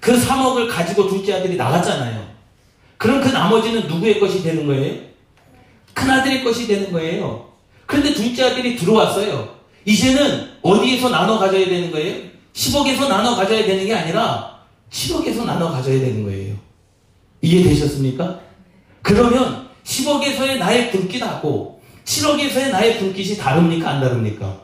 그 0.00 0.18
3억을 0.18 0.68
가지고 0.68 1.08
둘째 1.08 1.34
아들이 1.34 1.56
나갔잖아요. 1.56 2.26
그럼 2.96 3.20
그 3.20 3.28
나머지는 3.28 3.86
누구의 3.86 4.18
것이 4.18 4.42
되는 4.42 4.66
거예요? 4.66 5.05
큰 5.96 6.10
아들의 6.10 6.44
것이 6.44 6.66
되는 6.66 6.92
거예요. 6.92 7.48
그런데 7.86 8.12
둘째 8.12 8.44
아들이 8.44 8.76
들어왔어요. 8.76 9.56
이제는 9.86 10.50
어디에서 10.60 11.08
나눠 11.08 11.38
가져야 11.38 11.64
되는 11.64 11.90
거예요? 11.90 12.28
10억에서 12.52 13.08
나눠 13.08 13.34
가져야 13.34 13.64
되는 13.64 13.86
게 13.86 13.94
아니라 13.94 14.60
7억에서 14.90 15.46
나눠 15.46 15.70
가져야 15.70 15.98
되는 15.98 16.22
거예요. 16.24 16.54
이해되셨습니까? 17.40 18.40
그러면 19.00 19.70
10억에서의 19.84 20.58
나의 20.58 20.90
분깃하고 20.90 21.80
7억에서의 22.04 22.70
나의 22.70 22.98
분깃이 22.98 23.38
다릅니까? 23.38 23.90
안 23.90 24.00
다릅니까? 24.00 24.60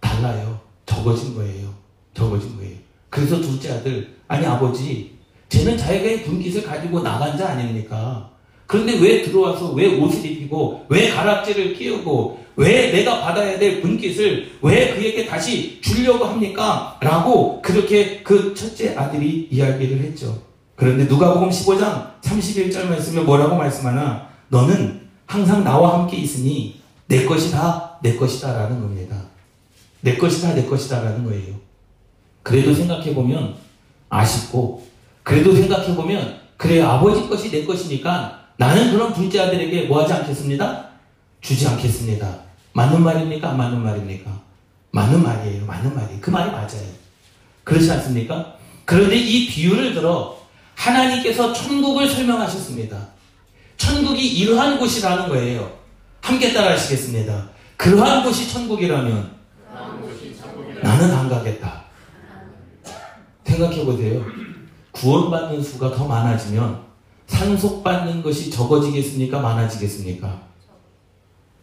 달라요. 0.00 0.60
적어진 0.84 1.34
거예요. 1.36 1.72
적어진 2.12 2.56
거예요. 2.56 2.76
그래서 3.08 3.40
둘째 3.40 3.72
아들, 3.72 4.16
아니 4.26 4.44
아버지, 4.46 5.16
쟤는 5.48 5.76
자기의 5.76 6.24
분깃을 6.24 6.64
가지고 6.64 7.02
나간 7.02 7.36
자 7.36 7.50
아닙니까? 7.50 8.30
그런데 8.70 9.00
왜 9.00 9.20
들어와서 9.22 9.72
왜 9.72 9.96
옷을 9.96 10.24
입히고 10.24 10.86
왜 10.88 11.10
가락지를 11.10 11.74
끼우고 11.74 12.38
왜 12.54 12.92
내가 12.92 13.20
받아야 13.20 13.58
될 13.58 13.82
분깃을 13.82 14.58
왜 14.62 14.94
그에게 14.94 15.26
다시 15.26 15.80
주려고 15.80 16.24
합니까? 16.24 16.96
라고 17.00 17.60
그렇게 17.62 18.22
그 18.22 18.54
첫째 18.54 18.94
아들이 18.94 19.48
이야기를 19.50 19.98
했죠. 20.02 20.40
그런데 20.76 21.06
누가복음 21.06 21.50
15장 21.50 22.20
31절 22.20 22.86
말씀에 22.86 23.22
뭐라고 23.22 23.56
말씀하나 23.56 24.28
너는 24.50 25.00
항상 25.26 25.64
나와 25.64 25.98
함께 25.98 26.18
있으니 26.18 26.80
내 27.08 27.24
것이다 27.24 27.98
내 28.02 28.14
것이다라는 28.14 28.80
겁니다. 28.80 29.20
내 30.00 30.16
것이다 30.16 30.54
내 30.54 30.64
것이다라는 30.64 31.24
거예요. 31.24 31.56
그래도 32.44 32.72
생각해 32.72 33.14
보면 33.14 33.56
아쉽고 34.08 34.86
그래도 35.24 35.52
생각해 35.56 35.96
보면 35.96 36.38
그래 36.56 36.80
아버지 36.82 37.28
것이 37.28 37.50
내 37.50 37.64
것이니까 37.64 38.39
나는 38.60 38.92
그런 38.92 39.14
둘째 39.14 39.40
아들에게 39.40 39.84
뭐 39.86 40.02
하지 40.02 40.12
않겠습니다? 40.12 40.90
주지 41.40 41.66
않겠습니다. 41.66 42.40
맞는 42.74 43.02
말입니까? 43.02 43.48
안 43.48 43.56
맞는 43.56 43.82
말입니까? 43.82 44.30
맞는 44.90 45.22
말이에요. 45.22 45.64
맞는 45.64 45.94
말이에요. 45.94 46.20
그 46.20 46.28
말이 46.28 46.50
맞아요. 46.50 46.84
그렇지 47.64 47.90
않습니까? 47.90 48.56
그런데 48.84 49.16
이 49.16 49.46
비유를 49.48 49.94
들어 49.94 50.38
하나님께서 50.74 51.54
천국을 51.54 52.06
설명하셨습니다. 52.06 52.98
천국이 53.78 54.28
이러한 54.28 54.78
곳이라는 54.78 55.30
거예요. 55.30 55.78
함께 56.20 56.52
따라 56.52 56.72
하시겠습니다. 56.72 57.48
그러한 57.78 58.22
곳이 58.22 58.46
천국이라면 58.46 59.36
나는 60.82 61.14
안 61.14 61.30
가겠다. 61.30 61.84
생각해 63.46 63.86
보세요. 63.86 64.22
구원받는 64.92 65.62
수가 65.62 65.94
더 65.94 66.06
많아지면 66.06 66.89
상속받는 67.30 68.22
것이 68.22 68.50
적어지겠습니까? 68.50 69.40
많아지겠습니까? 69.40 70.42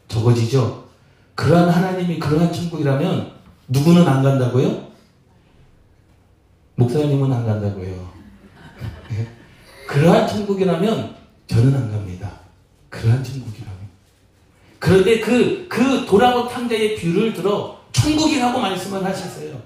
적어지죠? 0.08 0.88
그러한 1.36 1.70
하나님이 1.70 2.18
그러한 2.20 2.52
천국이라면 2.52 3.32
누구는 3.68 4.08
안 4.08 4.24
간다고요? 4.24 4.88
목사님은 6.76 7.32
안 7.32 7.46
간다고요. 7.46 8.12
네? 9.10 9.28
그러한 9.88 10.28
천국이라면 10.28 11.16
저는 11.48 11.76
안 11.76 11.92
갑니다. 11.92 12.32
그러한 12.90 13.24
천국이라면. 13.24 13.78
그런데 14.80 15.20
그, 15.20 15.68
그 15.68 16.06
돌아온 16.06 16.48
탕자의 16.48 16.96
비유를 16.96 17.34
들어 17.34 17.80
천국이라고 17.92 18.60
말씀을 18.60 19.04
하셨어요. 19.04 19.62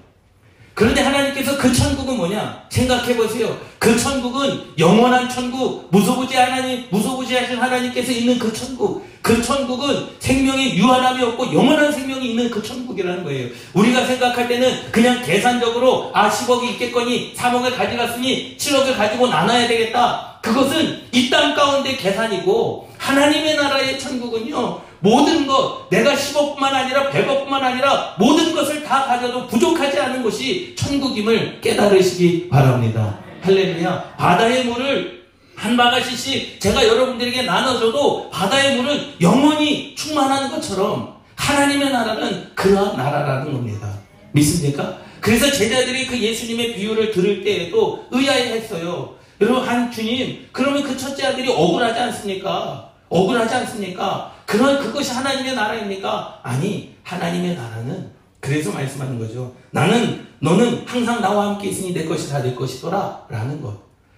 그런데 0.73 1.01
하나님께서 1.01 1.57
그 1.57 1.71
천국은 1.73 2.17
뭐냐? 2.17 2.63
생각해 2.69 3.15
보세요. 3.17 3.57
그 3.77 3.97
천국은 3.99 4.62
영원한 4.79 5.29
천국, 5.29 5.88
무소부지 5.91 6.36
하나님, 6.38 6.86
무소부지하신 6.89 7.57
하나님께서 7.57 8.12
있는 8.12 8.39
그 8.39 8.51
천국. 8.53 9.05
그 9.21 9.41
천국은 9.41 10.07
생명의 10.19 10.75
유한함이 10.77 11.21
없고 11.23 11.53
영원한 11.53 11.91
생명이 11.91 12.31
있는 12.31 12.49
그 12.49 12.63
천국이라는 12.63 13.23
거예요. 13.23 13.49
우리가 13.73 14.05
생각할 14.05 14.47
때는 14.47 14.91
그냥 14.91 15.21
계산적으로 15.23 16.12
아 16.13 16.29
10억이 16.29 16.71
있겠거니 16.71 17.36
3억을 17.36 17.75
가져갔으니 17.75 18.57
7억을 18.57 18.97
가지고 18.97 19.27
나눠야 19.27 19.67
되겠다. 19.67 20.39
그것은 20.41 21.01
이 21.12 21.29
땅 21.29 21.53
가운데 21.53 21.95
계산이고 21.95 22.89
하나님의 22.97 23.55
나라의 23.57 23.99
천국은요. 23.99 24.81
모든 25.01 25.47
것, 25.47 25.89
내가 25.89 26.13
10억뿐만 26.13 26.63
아니라 26.63 27.09
100억뿐만 27.09 27.53
아니라 27.53 28.15
모든 28.17 28.53
것을 28.53 28.83
다 28.83 29.05
가져도 29.05 29.47
부족하지 29.47 29.99
않은 29.99 30.23
것이 30.23 30.75
천국임을 30.77 31.59
깨달으시기 31.59 32.49
바랍니다. 32.49 33.19
할렐루야. 33.41 34.15
바다의 34.17 34.65
물을 34.65 35.21
한 35.55 35.75
바가지씩 35.75 36.59
제가 36.59 36.87
여러분들에게 36.87 37.43
나눠줘도 37.43 38.29
바다의 38.29 38.77
물은 38.77 39.13
영원히 39.21 39.95
충만한 39.95 40.51
것처럼 40.51 41.15
하나님의 41.35 41.91
나라는 41.91 42.51
그러한 42.55 42.95
나라라는 42.95 43.51
겁니다. 43.51 43.91
믿습니까? 44.31 44.97
그래서 45.19 45.51
제자들이 45.51 46.07
그 46.07 46.17
예수님의 46.17 46.75
비유를 46.75 47.11
들을 47.11 47.43
때에도 47.43 48.05
의아해 48.11 48.53
했어요. 48.53 49.15
여러분, 49.39 49.67
한 49.67 49.91
주님, 49.91 50.47
그러면 50.51 50.83
그 50.83 50.95
첫째 50.95 51.27
아들이 51.27 51.49
억울하지 51.49 51.99
않습니까? 51.99 52.91
억울하지 53.09 53.55
않습니까? 53.55 54.33
그런 54.51 54.79
그것이 54.81 55.13
하나님의 55.13 55.55
나라입니까? 55.55 56.41
아니, 56.43 56.93
하나님의 57.03 57.55
나라는 57.55 58.11
그래서 58.41 58.69
말씀하는 58.73 59.17
거죠. 59.17 59.53
나는 59.69 60.27
너는 60.39 60.83
항상 60.85 61.21
나와 61.21 61.47
함께 61.47 61.69
있으니 61.69 61.93
내 61.93 62.03
것이 62.03 62.29
다 62.29 62.41
내 62.41 62.53
것이더라 62.53 63.27
라는 63.29 63.61
것. 63.61 63.73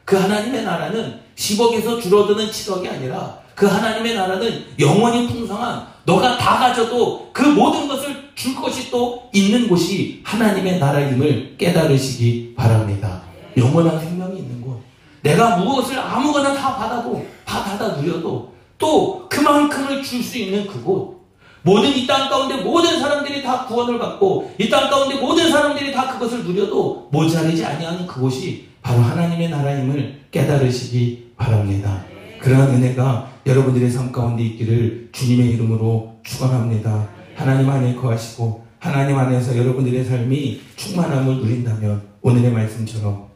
그 0.06 0.16
하나님의 0.16 0.64
나라는 0.64 1.20
10억에서 1.36 2.02
줄어드는 2.02 2.50
7억이 2.50 2.90
아니라 2.90 3.38
그 3.54 3.68
하나님의 3.68 4.16
나라는 4.16 4.66
영원히 4.80 5.28
풍성한 5.28 5.86
너가 6.06 6.36
다 6.40 6.58
가져도 6.58 7.30
그 7.32 7.44
모든 7.44 7.88
것을 7.88 8.32
줄 8.34 8.56
것이 8.56 8.90
또 8.90 9.30
있는 9.34 9.68
곳이 9.68 10.24
하나님의 10.26 10.80
나라임을 10.80 11.58
깨달으시기 11.60 12.56
바랍니다. 12.58 13.22
영원한 13.56 14.00
생명이 14.00 14.40
있는 14.40 14.62
곳. 14.62 14.82
내가 15.22 15.58
무엇을 15.58 16.00
아무거나 16.00 16.56
다 16.56 16.76
받아도 16.76 17.24
다 17.46 17.64
받아 17.64 17.90
누려도 17.98 18.53
또 18.84 19.30
그만큼을 19.30 20.04
줄 20.04 20.22
수 20.22 20.38
있는 20.38 20.68
그곳. 20.68 21.24
모든 21.62 21.90
이 21.96 22.06
땅 22.06 22.28
가운데 22.30 22.58
모든 22.62 23.00
사람들이 23.00 23.42
다 23.42 23.66
구원을 23.66 23.98
받고 23.98 24.52
이 24.60 24.70
땅 24.70 24.90
가운데 24.90 25.16
모든 25.16 25.50
사람들이 25.50 25.94
다 25.94 26.12
그것을 26.12 26.44
누려도 26.44 27.08
모자르지 27.10 27.64
아니하는 27.64 28.06
그곳이 28.06 28.68
바로 28.82 29.00
하나님의 29.02 29.50
나라임을 29.50 30.24
깨달으시기 30.32 31.32
바랍니다. 31.38 32.04
그러한 32.42 32.72
은혜가 32.76 33.32
여러분들의 33.46 33.90
삶 33.90 34.12
가운데 34.12 34.44
있기를 34.44 35.08
주님의 35.14 35.52
이름으로 35.52 36.16
축원합니다. 36.24 37.08
하나님 37.36 37.70
안에 37.70 37.96
거하시고 37.96 38.66
하나님 38.80 39.18
안에서 39.18 39.58
여러분들의 39.58 40.04
삶이 40.04 40.60
충만함을 40.76 41.38
누린다면 41.38 42.02
오늘의 42.22 42.52
말씀처럼 42.52 43.28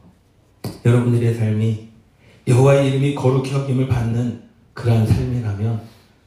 여러분들의 0.86 1.34
삶이 1.36 1.88
여호와의 2.50 2.90
이름이 2.90 3.16
거룩히 3.16 3.54
여김을 3.54 3.88
받는 3.88 4.47
그러한 4.78 5.08
삶이라면 5.08 5.82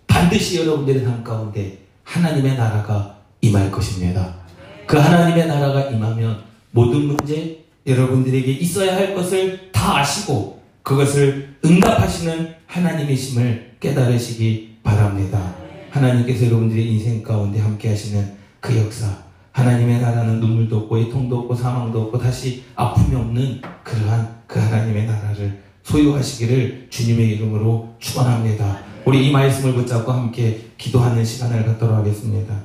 반드시 0.09 0.59
여러분들의 0.59 1.05
삶 1.05 1.23
가운데 1.23 1.79
하나님의 2.03 2.57
나라가 2.57 3.17
임할 3.41 3.71
것입니다. 3.71 4.35
그 4.87 4.97
하나님의 4.97 5.47
나라가 5.47 5.83
임하면 5.83 6.43
모든 6.73 7.03
문제 7.07 7.65
여러분들에게 7.87 8.51
있어야 8.51 8.97
할 8.97 9.15
것을 9.15 9.71
다 9.71 9.99
아시고 9.99 10.61
그것을 10.83 11.55
응답하시는 11.65 12.55
하나님이심을 12.67 13.77
깨달으시기 13.79 14.79
바랍니다. 14.83 15.55
하나님께서 15.91 16.47
여러분들의 16.47 16.93
인생 16.93 17.23
가운데 17.23 17.61
함께 17.61 17.91
하시는 17.91 18.35
그 18.59 18.77
역사 18.77 19.07
하나님의 19.53 20.01
나라는 20.01 20.41
눈물도 20.41 20.77
없고 20.77 20.99
애통도 20.99 21.39
없고 21.39 21.55
사망도 21.55 22.03
없고 22.03 22.19
다시 22.19 22.65
아픔이 22.75 23.15
없는 23.15 23.61
그러한 23.85 24.43
그 24.49 24.59
하나님의 24.59 25.07
나라를 25.07 25.70
소유하시기를 25.83 26.89
주님의 26.91 27.29
이름으로 27.31 27.95
축원합니다. 27.99 28.79
우리 29.05 29.27
이 29.27 29.31
말씀을 29.31 29.75
붙잡고 29.75 30.13
함께 30.13 30.67
기도하는 30.77 31.25
시간을 31.25 31.65
갖도록 31.65 31.97
하겠습니다. 31.97 32.65